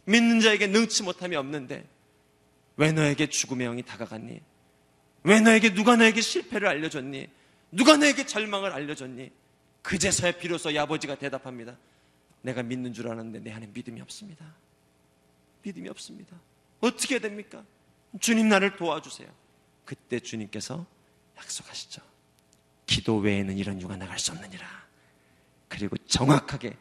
믿는 0.05 0.41
자에게 0.41 0.67
능치 0.69 1.03
못함이 1.03 1.35
없는데 1.37 1.85
왜 2.77 2.93
너에게 2.93 3.27
죽음의 3.29 3.67
영이 3.67 3.83
다가갔니? 3.83 4.41
왜 5.25 5.41
너에게 5.41 5.75
누가 5.75 5.97
너에게 5.97 6.21
실패를 6.21 6.69
알려줬니? 6.69 7.29
누가 7.73 7.97
너에게 7.97 8.25
절망을 8.27 8.73
알려줬니? 8.73 9.31
그제서야 9.83 10.33
비로소 10.33 10.71
아버지가 10.79 11.17
대답합니다. 11.17 11.77
내가 12.43 12.63
믿는 12.63 12.93
줄 12.93 13.09
아는데 13.09 13.41
내 13.41 13.53
안에 13.53 13.67
믿음이 13.73 14.01
없습니다. 14.03 14.55
믿음이 15.63 15.89
없습니다. 15.91 16.37
어떻게 16.81 17.19
됩니까? 17.19 17.65
주님 18.21 18.49
나를 18.49 18.77
도와주세요. 18.77 19.29
그때 19.85 20.21
주님께서 20.21 20.87
약속하시죠. 21.37 22.03
기도 22.87 23.19
외에는 23.19 23.57
이런 23.57 23.81
유가 23.81 23.97
나갈 23.97 24.19
수 24.19 24.33
없느니라. 24.33 24.67
그리고 25.69 25.97
정확하게 25.99 26.77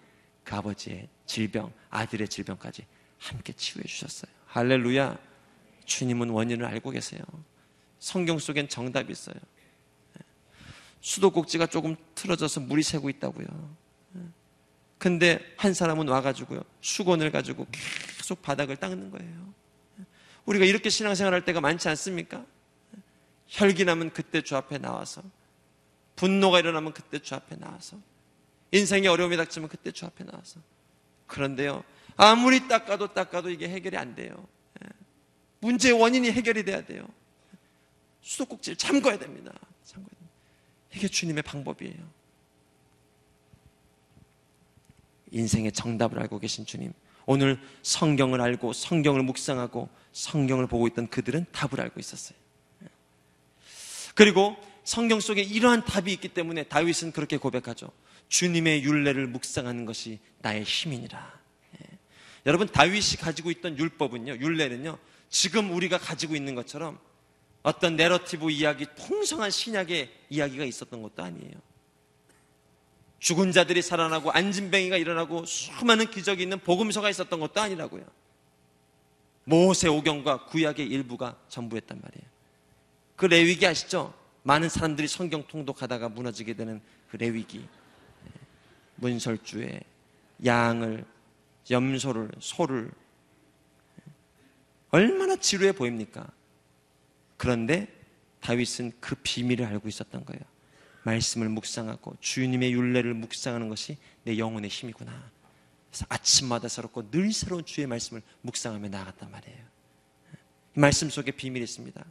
그 0.50 0.56
아버지의 0.56 1.08
질병, 1.28 1.72
아들의 1.92 2.28
질병까지 2.28 2.84
함께 3.20 3.54
치유해 3.54 3.86
주셨어요. 3.86 4.32
할렐루야. 4.48 5.16
주님은 5.86 6.32
원인을 6.32 6.66
알고 6.66 6.90
계세요. 6.90 7.22
성경 8.00 8.40
속엔 8.40 8.68
정답이 8.68 9.12
있어요. 9.12 9.36
수도꼭지가 11.02 11.68
조금 11.68 11.96
틀어져서 12.16 12.62
물이 12.62 12.82
새고 12.82 13.12
있다고요. 13.12 13.46
근데 14.98 15.40
한 15.56 15.76
사람은 15.76 16.08
와가지고요. 16.08 16.64
수건을 16.82 17.30
가지고 17.30 17.68
계속 17.72 18.42
바닥을 18.42 18.78
닦는 18.78 19.12
거예요. 19.12 19.54
우리가 20.46 20.66
이렇게 20.66 20.90
신앙생활 20.90 21.32
할 21.32 21.46
때가 21.46 21.62
많지 21.62 21.88
않습니까? 21.90 22.44
혈기 23.46 23.86
나면 23.86 24.14
그때 24.14 24.42
주 24.42 24.56
앞에 24.56 24.80
나와서 24.80 25.22
분노가 26.16 26.58
일어나면 26.58 26.94
그때 26.94 27.20
주 27.20 27.36
앞에 27.36 27.56
나와서 27.58 28.00
인생에 28.72 29.08
어려움이 29.08 29.36
닥치면 29.38 29.70
그때 29.70 29.92
주 29.92 30.06
앞에 30.06 30.24
나와서 30.24 30.60
그런데요 31.28 31.84
아무리 32.16 32.68
닦아도 32.68 33.14
닦아도 33.14 33.50
이게 33.50 33.68
해결이 33.70 33.98
안 33.98 34.16
돼요 34.16 34.48
예. 34.84 34.90
문제의 35.60 36.00
원인이 36.00 36.32
해결이 36.32 36.66
돼야 36.66 36.86
돼요 36.86 37.08
수도꼭지를 38.22 38.78
잠궈야 38.78 39.18
됩니다 39.18 39.52
잠궈야 39.84 40.10
됩니다. 40.10 40.34
이게 40.94 41.08
주님의 41.08 41.44
방법이에요 41.44 42.20
인생의 45.32 45.72
정답을 45.72 46.20
알고 46.20 46.40
계신 46.40 46.66
주님 46.66 46.94
오늘 47.32 47.60
성경을 47.84 48.42
알고 48.42 48.74
성경을 48.74 49.22
묵상하고 49.22 49.88
성경을 50.14 50.66
보고 50.66 50.88
있던 50.88 51.08
그들은 51.10 51.46
답을 51.52 51.80
알고 51.80 52.00
있었어요. 52.00 52.36
그리고 54.16 54.58
성경 54.84 55.20
속에 55.20 55.44
이러한 55.44 55.86
답이 55.86 56.12
있기 56.12 56.30
때문에 56.30 56.64
다윗은 56.64 57.12
그렇게 57.12 57.38
고백하죠. 57.38 57.92
주님의 58.30 58.84
윤례를 58.84 59.28
묵상하는 59.28 59.86
것이 59.86 60.20
나의 60.39 60.63
힘이니라. 60.63 61.39
예. 61.82 61.98
여러분 62.46 62.68
다윗이 62.68 63.18
가지고 63.20 63.52
있던 63.52 63.78
율법은요, 63.78 64.38
윤례는요, 64.38 64.98
지금 65.30 65.74
우리가 65.74 65.98
가지고 65.98 66.36
있는 66.36 66.56
것처럼 66.56 67.00
어떤 67.62 67.96
내러티브 67.96 68.50
이야기, 68.52 68.86
통성한 68.96 69.52
신약의 69.52 70.10
이야기가 70.30 70.63
있었던 70.63 71.02
것도 71.02 71.24
아니에요. 71.24 71.54
죽은 73.20 73.52
자들이 73.52 73.82
살아나고 73.82 74.32
안진뱅이가 74.32 74.96
일어나고 74.96 75.46
수많은 75.46 76.10
기적이 76.10 76.44
있는 76.44 76.60
복음서가 76.60 77.10
있었던 77.10 77.39
것도 77.39 77.60
아니라고요. 77.60 78.06
모세 79.44 79.89
오경과 79.89 80.46
구약의 80.46 80.88
일부가 80.88 81.36
전부였단 81.50 82.00
말이에요. 82.02 82.30
그 83.15 83.26
레위기 83.26 83.68
아시죠? 83.68 84.13
많은 84.44 84.70
사람들이 84.70 85.08
성경 85.08 85.46
통독하다가 85.46 86.10
무너지게 86.10 86.54
되는 86.54 86.80
그 87.10 87.18
레위기. 87.18 87.68
문설주에 89.00 89.82
양을, 90.46 91.06
염소를, 91.70 92.32
소를. 92.40 92.92
얼마나 94.92 95.36
지루해 95.36 95.72
보입니까? 95.72 96.28
그런데 97.38 97.88
다윗은 98.42 98.94
그 99.00 99.16
비밀을 99.16 99.66
알고 99.66 99.88
있었던 99.88 100.26
거예요. 100.26 100.42
말씀을 101.04 101.50
묵상하고 101.50 102.18
주님의 102.20 102.74
윤례를 102.74 103.14
묵상하는 103.14 103.70
것이 103.70 103.98
내 104.24 104.38
영혼의 104.38 104.70
힘이구나. 104.70 105.32
그래서 105.90 106.06
아침마다 106.10 106.68
새롭고 106.68 107.10
늘 107.10 107.32
새로운 107.32 107.66
주의 107.66 107.88
말씀을 107.88 108.22
묵상하며 108.42 108.90
나아갔단 108.90 109.32
말이에요. 109.32 109.60
이 110.78 110.80
말씀 110.80 111.10
속에 111.10 111.32
비밀이 111.32 111.64
있습니다. 111.64 112.06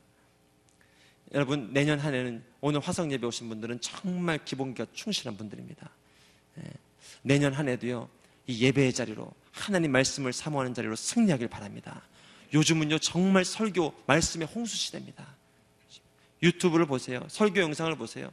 여러분 1.33 1.73
내년 1.73 1.99
한 1.99 2.15
해는 2.15 2.43
오늘 2.61 2.81
화성 2.81 3.13
예배 3.13 3.27
오신 3.27 3.49
분들은 3.49 3.81
정말 3.81 4.45
기본기가 4.45 4.89
충실한 4.93 5.37
분들입니다. 5.37 5.91
예. 7.25 7.29
내년 7.29 7.53
한 7.53 7.69
해도요 7.69 8.09
이 8.47 8.65
예배의 8.65 8.93
자리로 8.93 9.31
하나님 9.53 9.93
말씀을 9.93 10.33
사모하는 10.33 10.75
자리로 10.75 10.97
승리하길 10.97 11.49
바랍니다. 11.49 12.03
요즘은요 12.55 12.99
정말 12.99 13.45
설교 13.45 13.93
말씀의 14.07 14.49
홍수 14.49 14.77
시대입니다. 14.77 15.27
유튜브를 16.43 16.87
보세요. 16.87 17.21
설교 17.29 17.61
영상을 17.61 17.95
보세요. 17.97 18.31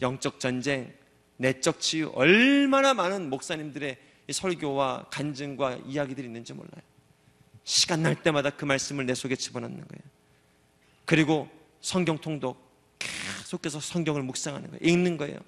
영적 0.00 0.40
전쟁, 0.40 0.92
내적 1.36 1.80
치유, 1.80 2.10
얼마나 2.14 2.94
많은 2.94 3.30
목사님들의 3.30 3.96
설교와 4.30 5.06
간증과 5.10 5.80
이야기들이 5.86 6.26
있는지 6.26 6.52
몰라요. 6.52 6.82
시간 7.64 8.02
날 8.02 8.14
때마다 8.14 8.50
그 8.50 8.64
말씀을 8.64 9.06
내 9.06 9.14
속에 9.14 9.36
집어넣는 9.36 9.76
거예요. 9.76 10.02
그리고 11.04 11.48
성경 11.80 12.18
통독 12.18 12.70
계속해서 12.98 13.80
성경을 13.80 14.22
묵상하는 14.22 14.70
거예요. 14.70 14.80
읽는 14.82 15.16
거예요. 15.16 15.38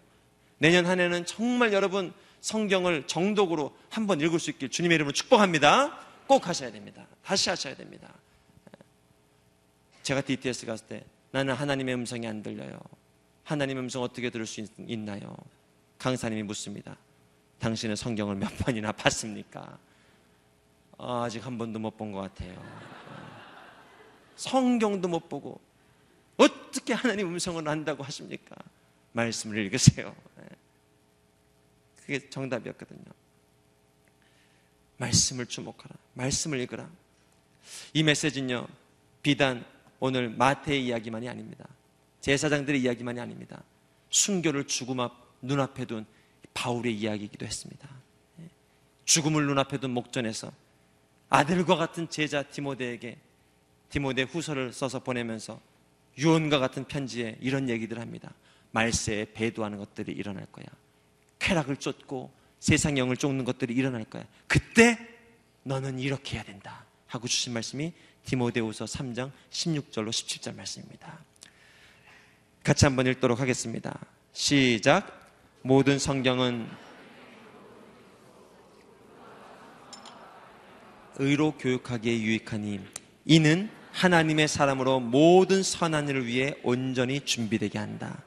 내년 0.58 0.86
한 0.86 0.98
해는 1.00 1.26
정말 1.26 1.72
여러분 1.72 2.12
성경을 2.42 3.06
정독으로 3.06 3.74
한번 3.88 4.20
읽을 4.20 4.38
수 4.38 4.50
있길 4.50 4.68
주님의 4.68 4.96
이름으로 4.96 5.12
축복합니다. 5.12 5.98
꼭 6.26 6.46
하셔야 6.48 6.70
됩니다. 6.70 7.06
다시 7.24 7.48
하셔야 7.48 7.74
됩니다. 7.74 8.12
제가 10.02 10.20
DTS 10.20 10.66
갔을 10.66 10.86
때 10.86 11.04
나는 11.30 11.54
하나님의 11.54 11.94
음성이 11.94 12.26
안 12.26 12.42
들려요. 12.42 12.78
하나님의 13.44 13.84
음성 13.84 14.02
어떻게 14.02 14.28
들을 14.28 14.44
수 14.44 14.60
있, 14.60 14.98
나요 14.98 15.34
강사님이 15.98 16.42
묻습니다. 16.42 16.96
당신은 17.60 17.94
성경을 17.94 18.34
몇 18.34 18.48
번이나 18.58 18.90
봤습니까? 18.92 19.78
아, 20.98 21.22
아직 21.24 21.46
한 21.46 21.56
번도 21.58 21.78
못 21.78 21.96
본 21.96 22.12
것 22.12 22.20
같아요. 22.20 22.60
성경도 24.34 25.06
못 25.06 25.28
보고 25.28 25.60
어떻게 26.36 26.92
하나님 26.92 27.28
음성을 27.28 27.66
안다고 27.68 28.02
하십니까? 28.02 28.56
말씀을 29.12 29.58
읽으세요. 29.58 30.14
예. 32.08 32.18
그게 32.18 32.30
정답이었거든요. 32.30 33.04
말씀을 34.96 35.46
주목하라. 35.46 35.94
말씀을 36.14 36.60
읽으라. 36.60 36.88
이 37.94 38.02
메시지는요, 38.02 38.66
비단 39.22 39.64
오늘 40.00 40.28
마태의 40.30 40.84
이야기만이 40.86 41.28
아닙니다. 41.28 41.66
제사장들의 42.20 42.80
이야기만이 42.82 43.20
아닙니다. 43.20 43.62
순교를 44.10 44.66
죽음 44.66 45.00
앞, 45.00 45.12
눈앞에 45.42 45.84
둔 45.86 46.06
바울의 46.54 46.94
이야기이기도 46.94 47.46
했습니다. 47.46 47.88
예. 48.40 48.48
죽음을 49.04 49.46
눈앞에 49.46 49.78
둔 49.78 49.92
목전에서 49.92 50.52
아들과 51.28 51.76
같은 51.76 52.08
제자 52.10 52.42
디모데에게 52.42 53.18
디모데 53.88 54.22
후서를 54.22 54.72
써서 54.72 54.98
보내면서 54.98 55.60
유언과 56.18 56.58
같은 56.58 56.84
편지에 56.84 57.38
이런 57.40 57.68
얘기들 57.68 57.98
합니다. 57.98 58.34
말세에 58.72 59.32
배도하는 59.32 59.78
것들이 59.78 60.12
일어날 60.12 60.46
거야. 60.46 60.66
쾌락을 61.42 61.76
쫓고 61.76 62.32
세상 62.60 62.96
영을 62.96 63.16
쫓는 63.16 63.44
것들이 63.44 63.74
일어날 63.74 64.04
거야. 64.04 64.24
그때 64.46 64.98
너는 65.64 65.98
이렇게 65.98 66.36
해야 66.36 66.44
된다. 66.44 66.84
하고 67.08 67.26
주신 67.26 67.52
말씀이 67.52 67.92
디모데후서 68.24 68.84
3장 68.84 69.30
16절로 69.50 70.10
17절 70.10 70.54
말씀입니다. 70.54 71.18
같이 72.62 72.84
한번 72.84 73.06
읽도록 73.08 73.40
하겠습니다. 73.40 73.98
시작. 74.32 75.30
모든 75.62 75.98
성경은 75.98 76.68
의로 81.16 81.52
교육하기에 81.58 82.20
유익하니 82.20 82.80
이는 83.26 83.70
하나님의 83.90 84.48
사람으로 84.48 85.00
모든 85.00 85.62
선한 85.62 86.08
일을 86.08 86.26
위해 86.26 86.54
온전히 86.62 87.20
준비되게 87.20 87.78
한다. 87.78 88.22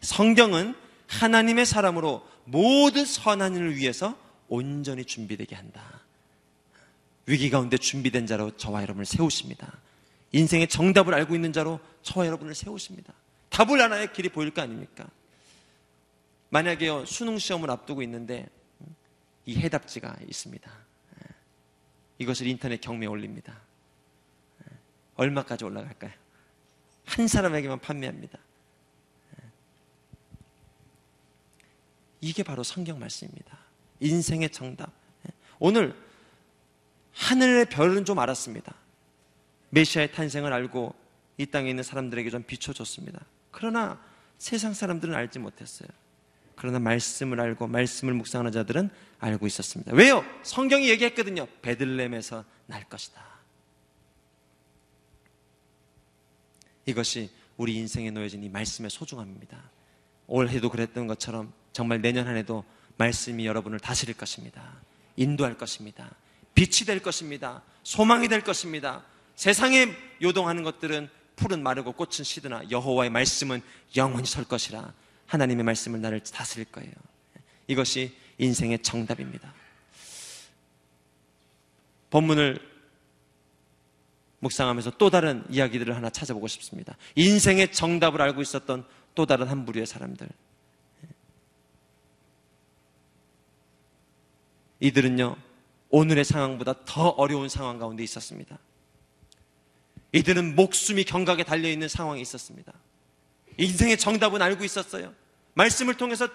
성경은 0.00 0.83
하나님의 1.20 1.66
사람으로 1.66 2.26
모든 2.44 3.04
선한 3.04 3.56
일을 3.56 3.76
위해서 3.76 4.18
온전히 4.48 5.04
준비되게 5.04 5.54
한다. 5.54 6.00
위기 7.26 7.50
가운데 7.50 7.78
준비된 7.78 8.26
자로 8.26 8.56
저와 8.56 8.82
여러분을 8.82 9.06
세우십니다. 9.06 9.78
인생의 10.32 10.68
정답을 10.68 11.14
알고 11.14 11.34
있는 11.34 11.52
자로 11.52 11.80
저와 12.02 12.26
여러분을 12.26 12.54
세우십니다. 12.54 13.14
답을 13.50 13.80
하나의 13.80 14.12
길이 14.12 14.28
보일 14.28 14.50
거 14.50 14.62
아닙니까? 14.62 15.06
만약에요, 16.50 17.06
수능 17.06 17.38
시험을 17.38 17.70
앞두고 17.70 18.02
있는데 18.02 18.48
이 19.46 19.56
해답지가 19.56 20.16
있습니다. 20.28 20.70
이것을 22.18 22.46
인터넷 22.46 22.80
경매에 22.80 23.08
올립니다. 23.08 23.60
얼마까지 25.16 25.64
올라갈까요? 25.64 26.12
한 27.06 27.28
사람에게만 27.28 27.80
판매합니다. 27.80 28.38
이게 32.24 32.42
바로 32.42 32.62
성경 32.62 32.98
말씀입니다. 32.98 33.58
인생의 34.00 34.48
정답. 34.48 34.90
오늘 35.58 35.94
하늘의 37.12 37.66
별은 37.66 38.06
좀 38.06 38.18
알았습니다. 38.18 38.74
메시아의 39.68 40.12
탄생을 40.12 40.50
알고 40.50 40.94
이 41.36 41.44
땅에 41.44 41.68
있는 41.68 41.84
사람들에게 41.84 42.30
좀 42.30 42.42
비춰줬습니다. 42.42 43.20
그러나 43.50 44.02
세상 44.38 44.72
사람들은 44.72 45.14
알지 45.14 45.38
못했어요. 45.38 45.88
그러나 46.56 46.78
말씀을 46.78 47.40
알고 47.40 47.66
말씀을 47.66 48.14
묵상하는 48.14 48.52
자들은 48.52 48.88
알고 49.18 49.46
있었습니다. 49.46 49.92
왜요? 49.92 50.24
성경이 50.44 50.88
얘기했거든요. 50.88 51.46
베들렘에서 51.60 52.42
날 52.66 52.84
것이다. 52.84 53.22
이것이 56.86 57.30
우리 57.58 57.74
인생에 57.74 58.10
놓여진 58.10 58.42
이 58.44 58.48
말씀의 58.48 58.88
소중함입니다. 58.88 59.62
올해도 60.26 60.70
그랬던 60.70 61.06
것처럼 61.06 61.52
정말 61.74 62.00
내년 62.00 62.26
한 62.26 62.36
해도 62.36 62.64
말씀이 62.96 63.44
여러분을 63.44 63.80
다스릴 63.80 64.16
것입니다. 64.16 64.62
인도할 65.16 65.58
것입니다. 65.58 66.08
빛이 66.54 66.86
될 66.86 67.00
것입니다. 67.00 67.62
소망이 67.82 68.28
될 68.28 68.42
것입니다. 68.42 69.04
세상에 69.34 69.88
요동하는 70.22 70.62
것들은 70.62 71.10
풀은 71.34 71.64
마르고 71.64 71.92
꽃은 71.92 72.22
시드나 72.22 72.62
여호와의 72.70 73.10
말씀은 73.10 73.60
영원히 73.96 74.24
설 74.24 74.44
것이라 74.44 74.94
하나님의 75.26 75.64
말씀을 75.64 76.00
나를 76.00 76.20
다스릴 76.20 76.66
거예요. 76.66 76.92
이것이 77.66 78.16
인생의 78.38 78.78
정답입니다. 78.78 79.52
본문을 82.10 82.60
묵상하면서 84.38 84.92
또 84.98 85.10
다른 85.10 85.42
이야기들을 85.50 85.96
하나 85.96 86.08
찾아보고 86.08 86.46
싶습니다. 86.46 86.96
인생의 87.16 87.72
정답을 87.72 88.22
알고 88.22 88.42
있었던 88.42 88.86
또 89.16 89.26
다른 89.26 89.48
한 89.48 89.64
부류의 89.64 89.86
사람들. 89.86 90.28
이들은요, 94.80 95.36
오늘의 95.90 96.24
상황보다 96.24 96.84
더 96.84 97.08
어려운 97.08 97.48
상황 97.48 97.78
가운데 97.78 98.02
있었습니다. 98.02 98.58
이들은 100.12 100.54
목숨이 100.54 101.04
경각에 101.04 101.44
달려있는 101.44 101.88
상황이 101.88 102.20
있었습니다. 102.20 102.72
인생의 103.58 103.98
정답은 103.98 104.42
알고 104.42 104.64
있었어요. 104.64 105.14
말씀을 105.54 105.96
통해서 105.96 106.28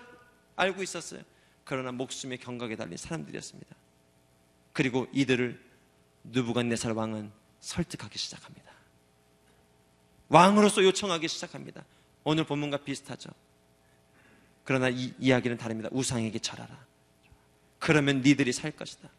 알고 0.56 0.84
있었어요. 0.84 1.22
그러나 1.64 1.92
목숨의 1.92 2.40
경각에 2.40 2.76
달린 2.76 2.98
사람들이었습니다. 2.98 3.76
그리고 4.74 5.08
이들을 5.14 5.62
누부갓네살 6.24 6.94
왕은 6.94 7.32
설득하기 7.60 8.18
시작합니다. 8.18 8.72
왕으로서 10.30 10.84
요청하기 10.84 11.28
시작합니다. 11.28 11.84
오늘 12.24 12.44
본문과 12.46 12.78
비슷하죠. 12.78 13.30
그러나 14.64 14.90
이 14.90 15.14
이야기는 15.20 15.58
다릅니다. 15.58 15.90
우상에게 15.92 16.40
절하라. 16.40 16.89
그러면 17.80 18.22
니들이 18.22 18.52
살 18.54 18.72
것이다. 18.72 19.10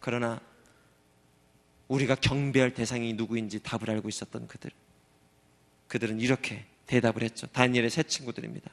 그러나 0.00 0.40
우리가 1.88 2.14
경배할 2.14 2.72
대상이 2.74 3.12
누구인지 3.12 3.60
답을 3.60 3.90
알고 3.90 4.08
있었던 4.08 4.48
그들. 4.48 4.70
그들은 5.88 6.20
이렇게 6.20 6.64
대답을 6.86 7.22
했죠. 7.22 7.46
다니엘의 7.48 7.90
세 7.90 8.02
친구들입니다. 8.02 8.70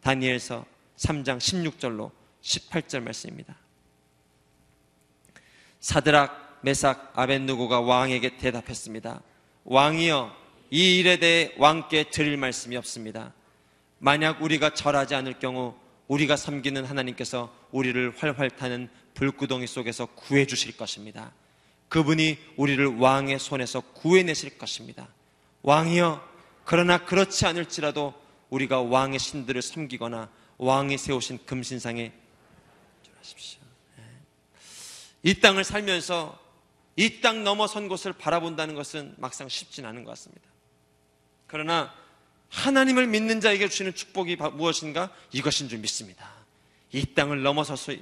다니엘서 0.00 0.64
3장 0.96 1.38
16절로 1.38 2.12
18절 2.42 3.02
말씀입니다. 3.02 3.56
사드락, 5.80 6.60
메삭, 6.62 7.12
아벤누고가 7.18 7.80
왕에게 7.80 8.36
대답했습니다. 8.36 9.20
왕이여, 9.64 10.36
이 10.70 10.98
일에 10.98 11.18
대해 11.18 11.54
왕께 11.58 12.10
드릴 12.10 12.36
말씀이 12.36 12.76
없습니다. 12.76 13.34
만약 13.98 14.42
우리가 14.42 14.74
절하지 14.74 15.14
않을 15.14 15.38
경우 15.38 15.74
우리가 16.08 16.36
섬기는 16.36 16.84
하나님께서 16.84 17.54
우리를 17.70 18.14
활활 18.16 18.50
타는 18.50 18.88
불구덩이 19.14 19.66
속에서 19.66 20.06
구해 20.06 20.46
주실 20.46 20.76
것입니다. 20.76 21.32
그분이 21.88 22.38
우리를 22.56 22.98
왕의 22.98 23.38
손에서 23.38 23.80
구해내실 23.80 24.58
것입니다. 24.58 25.08
왕이여, 25.62 26.26
그러나 26.64 27.04
그렇지 27.04 27.46
않을지라도 27.46 28.14
우리가 28.50 28.82
왕의 28.82 29.18
신들을 29.18 29.62
섬기거나 29.62 30.30
왕이 30.58 30.98
세우신 30.98 31.46
금신상에 31.46 32.12
하십시오. 33.18 33.60
예. 33.98 34.02
이 35.22 35.40
땅을 35.40 35.64
살면서 35.64 36.38
이 36.96 37.20
땅 37.20 37.42
넘어선 37.42 37.88
곳을 37.88 38.12
바라본다는 38.12 38.74
것은 38.74 39.14
막상 39.18 39.48
쉽진 39.48 39.84
않은 39.86 40.04
것 40.04 40.10
같습니다. 40.10 40.42
그러나 41.46 41.92
하나님을 42.54 43.08
믿는 43.08 43.40
자에게 43.40 43.68
주시는 43.68 43.94
축복이 43.94 44.36
무엇인가? 44.36 45.12
이것인 45.32 45.68
줄 45.68 45.78
믿습니다. 45.80 46.30
이 46.92 47.04
땅을 47.04 47.42
넘어서서 47.42 47.92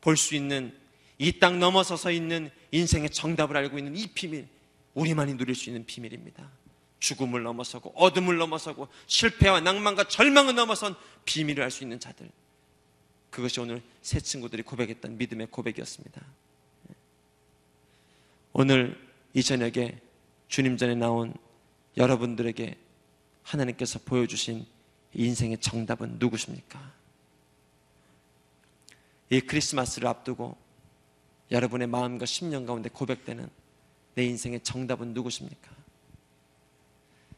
볼 0.00 0.16
수 0.16 0.34
있는 0.36 0.72
이 1.18 1.40
땅 1.40 1.58
넘어서서 1.58 2.12
있는 2.12 2.50
인생의 2.70 3.10
정답을 3.10 3.56
알고 3.56 3.78
있는 3.78 3.96
이 3.96 4.06
비밀, 4.06 4.46
우리만이 4.94 5.36
누릴 5.36 5.54
수 5.54 5.68
있는 5.68 5.84
비밀입니다. 5.84 6.48
죽음을 7.00 7.42
넘어서고 7.42 7.92
어둠을 7.96 8.36
넘어서고 8.36 8.88
실패와 9.06 9.60
낭만과 9.60 10.04
절망을 10.04 10.54
넘어선 10.54 10.94
비밀을 11.24 11.62
알 11.62 11.70
수 11.70 11.82
있는 11.82 11.98
자들. 11.98 12.30
그것이 13.30 13.60
오늘 13.60 13.82
새 14.00 14.20
친구들이 14.20 14.62
고백했던 14.62 15.18
믿음의 15.18 15.48
고백이었습니다. 15.50 16.22
오늘 18.52 18.98
이 19.34 19.42
저녁에 19.42 19.98
주님 20.48 20.76
전에 20.76 20.94
나온 20.94 21.34
여러분들에게 21.96 22.76
하나님께서 23.46 24.00
보여주신 24.00 24.66
인생의 25.14 25.58
정답은 25.58 26.16
누구십니까? 26.18 26.92
이 29.30 29.40
크리스마스를 29.40 30.08
앞두고 30.08 30.56
여러분의 31.50 31.86
마음과 31.86 32.26
심령 32.26 32.66
가운데 32.66 32.88
고백되는 32.88 33.48
내 34.14 34.24
인생의 34.24 34.60
정답은 34.60 35.14
누구십니까? 35.14 35.70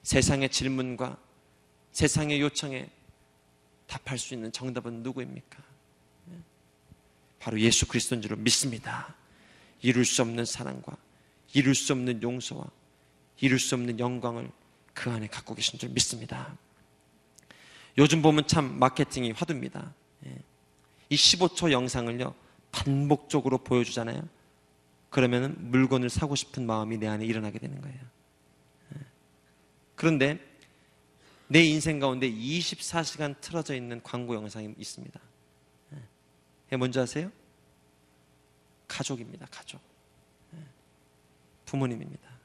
세상의 0.02 0.48
질문과 0.48 1.18
세상의 1.92 2.40
요청에 2.40 2.88
답할 3.86 4.18
수 4.18 4.34
있는 4.34 4.50
정답은 4.52 5.02
누구입니까? 5.02 5.62
예. 6.30 6.34
바로 7.38 7.60
예수 7.60 7.86
그리스도인 7.86 8.22
줄 8.22 8.36
믿습니다. 8.36 9.14
이룰 9.82 10.04
수 10.04 10.22
없는 10.22 10.44
사랑과 10.44 10.96
이룰 11.52 11.74
수 11.74 11.92
없는 11.92 12.22
용서와 12.22 12.64
이룰 13.40 13.58
수 13.58 13.74
없는 13.74 13.98
영광을 13.98 14.50
그 14.98 15.12
안에 15.12 15.28
갖고 15.28 15.54
계신 15.54 15.78
줄 15.78 15.90
믿습니다. 15.90 16.58
요즘 17.98 18.20
보면 18.20 18.48
참 18.48 18.80
마케팅이 18.80 19.30
화두입니다. 19.30 19.94
예. 20.26 20.36
이 21.08 21.14
15초 21.14 21.70
영상을요, 21.70 22.34
반복적으로 22.72 23.58
보여주잖아요. 23.58 24.28
그러면 25.08 25.54
물건을 25.70 26.10
사고 26.10 26.34
싶은 26.34 26.66
마음이 26.66 26.98
내 26.98 27.06
안에 27.06 27.24
일어나게 27.24 27.60
되는 27.60 27.80
거예요. 27.80 28.00
예. 28.96 29.00
그런데 29.94 30.44
내 31.46 31.62
인생 31.62 32.00
가운데 32.00 32.28
24시간 32.28 33.40
틀어져 33.40 33.76
있는 33.76 34.02
광고 34.02 34.34
영상이 34.34 34.74
있습니다. 34.76 35.20
예. 36.72 36.76
뭔지 36.76 36.98
아세요? 36.98 37.30
가족입니다, 38.88 39.46
가족. 39.48 39.80
부모님입니다. 41.66 42.37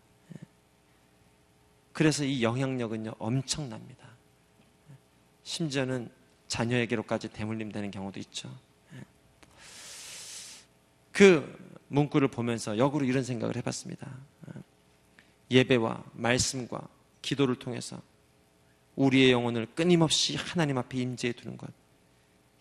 그래서 1.93 2.23
이 2.25 2.43
영향력은요, 2.43 3.13
엄청납니다. 3.19 4.07
심지어는 5.43 6.09
자녀에게로까지 6.47 7.29
대물림되는 7.29 7.91
경우도 7.91 8.19
있죠. 8.19 8.53
그 11.11 11.81
문구를 11.87 12.27
보면서 12.27 12.77
역으로 12.77 13.05
이런 13.05 13.23
생각을 13.23 13.55
해봤습니다. 13.57 14.11
예배와 15.51 16.03
말씀과 16.13 16.87
기도를 17.21 17.55
통해서 17.55 18.01
우리의 18.95 19.31
영혼을 19.31 19.67
끊임없이 19.67 20.35
하나님 20.35 20.77
앞에 20.79 20.97
임재해 20.97 21.33
두는 21.33 21.57
것. 21.57 21.71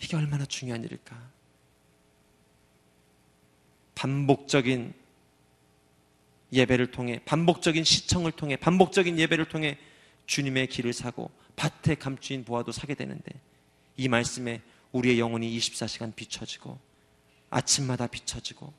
이게 0.00 0.16
얼마나 0.16 0.44
중요한 0.44 0.84
일일까? 0.84 1.30
반복적인 3.94 4.94
예배를 6.52 6.90
통해 6.90 7.20
반복적인 7.24 7.84
시청을 7.84 8.32
통해 8.32 8.56
반복적인 8.56 9.18
예배를 9.18 9.48
통해 9.48 9.78
주님의 10.26 10.68
길을 10.68 10.92
사고 10.92 11.30
밭에 11.56 11.94
감추인 11.96 12.44
보아도 12.44 12.72
사게 12.72 12.94
되는데 12.94 13.32
이 13.96 14.08
말씀에 14.08 14.60
우리의 14.92 15.18
영혼이 15.18 15.56
24시간 15.58 16.14
비춰지고 16.14 16.78
아침마다 17.50 18.06
비춰지고 18.06 18.72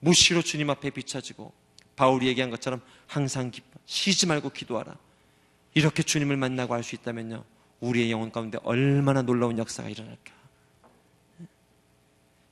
무시로 0.00 0.42
주님 0.42 0.70
앞에 0.70 0.90
비춰지고 0.90 1.52
바울이 1.96 2.26
얘기한 2.28 2.50
것처럼 2.50 2.80
항상 3.06 3.50
기뻐 3.50 3.78
쉬지 3.84 4.26
말고 4.26 4.50
기도하라. 4.50 4.96
이렇게 5.74 6.02
주님을 6.02 6.36
만나고 6.36 6.74
할수 6.74 6.94
있다면요. 6.94 7.44
우리의 7.80 8.10
영혼 8.10 8.30
가운데 8.30 8.58
얼마나 8.62 9.22
놀라운 9.22 9.58
역사가 9.58 9.88
일어날까? 9.88 10.32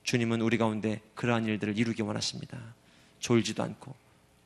주님은 0.03 0.41
우리 0.41 0.57
가운데 0.57 1.01
그러한 1.15 1.45
일들을 1.45 1.77
이루기 1.77 2.01
원하십니다. 2.01 2.75
졸지도 3.19 3.63
않고 3.63 3.95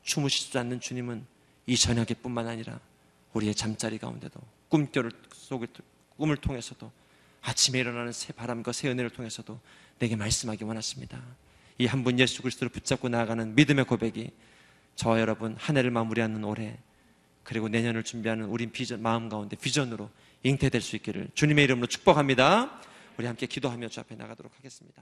주무시지도 0.03 0.59
않는 0.59 0.79
주님은 0.79 1.25
이 1.65 1.77
저녁에 1.77 2.07
뿐만 2.21 2.47
아니라 2.47 2.79
우리의 3.33 3.55
잠자리 3.55 3.97
가운데도 3.97 4.39
꿈결 4.69 5.11
속을 5.33 5.67
꿈을 6.17 6.37
통해서도 6.37 6.91
아침에 7.41 7.79
일어나는 7.79 8.11
새 8.11 8.31
바람과 8.33 8.71
새 8.71 8.89
은혜를 8.89 9.09
통해서도 9.09 9.59
내게 9.99 10.15
말씀하기 10.15 10.63
원하십니다. 10.63 11.21
이 11.79 11.87
한 11.87 12.03
분 12.03 12.19
예수 12.19 12.41
그리스도를 12.41 12.69
붙잡고 12.69 13.09
나아가는 13.09 13.55
믿음의 13.55 13.85
고백이 13.85 14.31
저와 14.95 15.19
여러분 15.19 15.55
한 15.57 15.75
해를 15.75 15.89
마무리하는 15.91 16.43
올해 16.43 16.77
그리고 17.43 17.67
내년을 17.67 18.03
준비하는 18.03 18.45
우린 18.45 18.71
비전 18.71 19.01
마음 19.01 19.27
가운데 19.27 19.55
비전으로 19.55 20.09
잉태될 20.43 20.81
수 20.81 20.95
있기를 20.97 21.29
주님의 21.33 21.63
이름으로 21.65 21.87
축복합니다. 21.87 22.79
우리 23.17 23.25
함께 23.25 23.47
기도하며 23.47 23.89
주 23.89 23.99
앞에 23.99 24.15
나가도록 24.15 24.55
하겠습니다. 24.55 25.01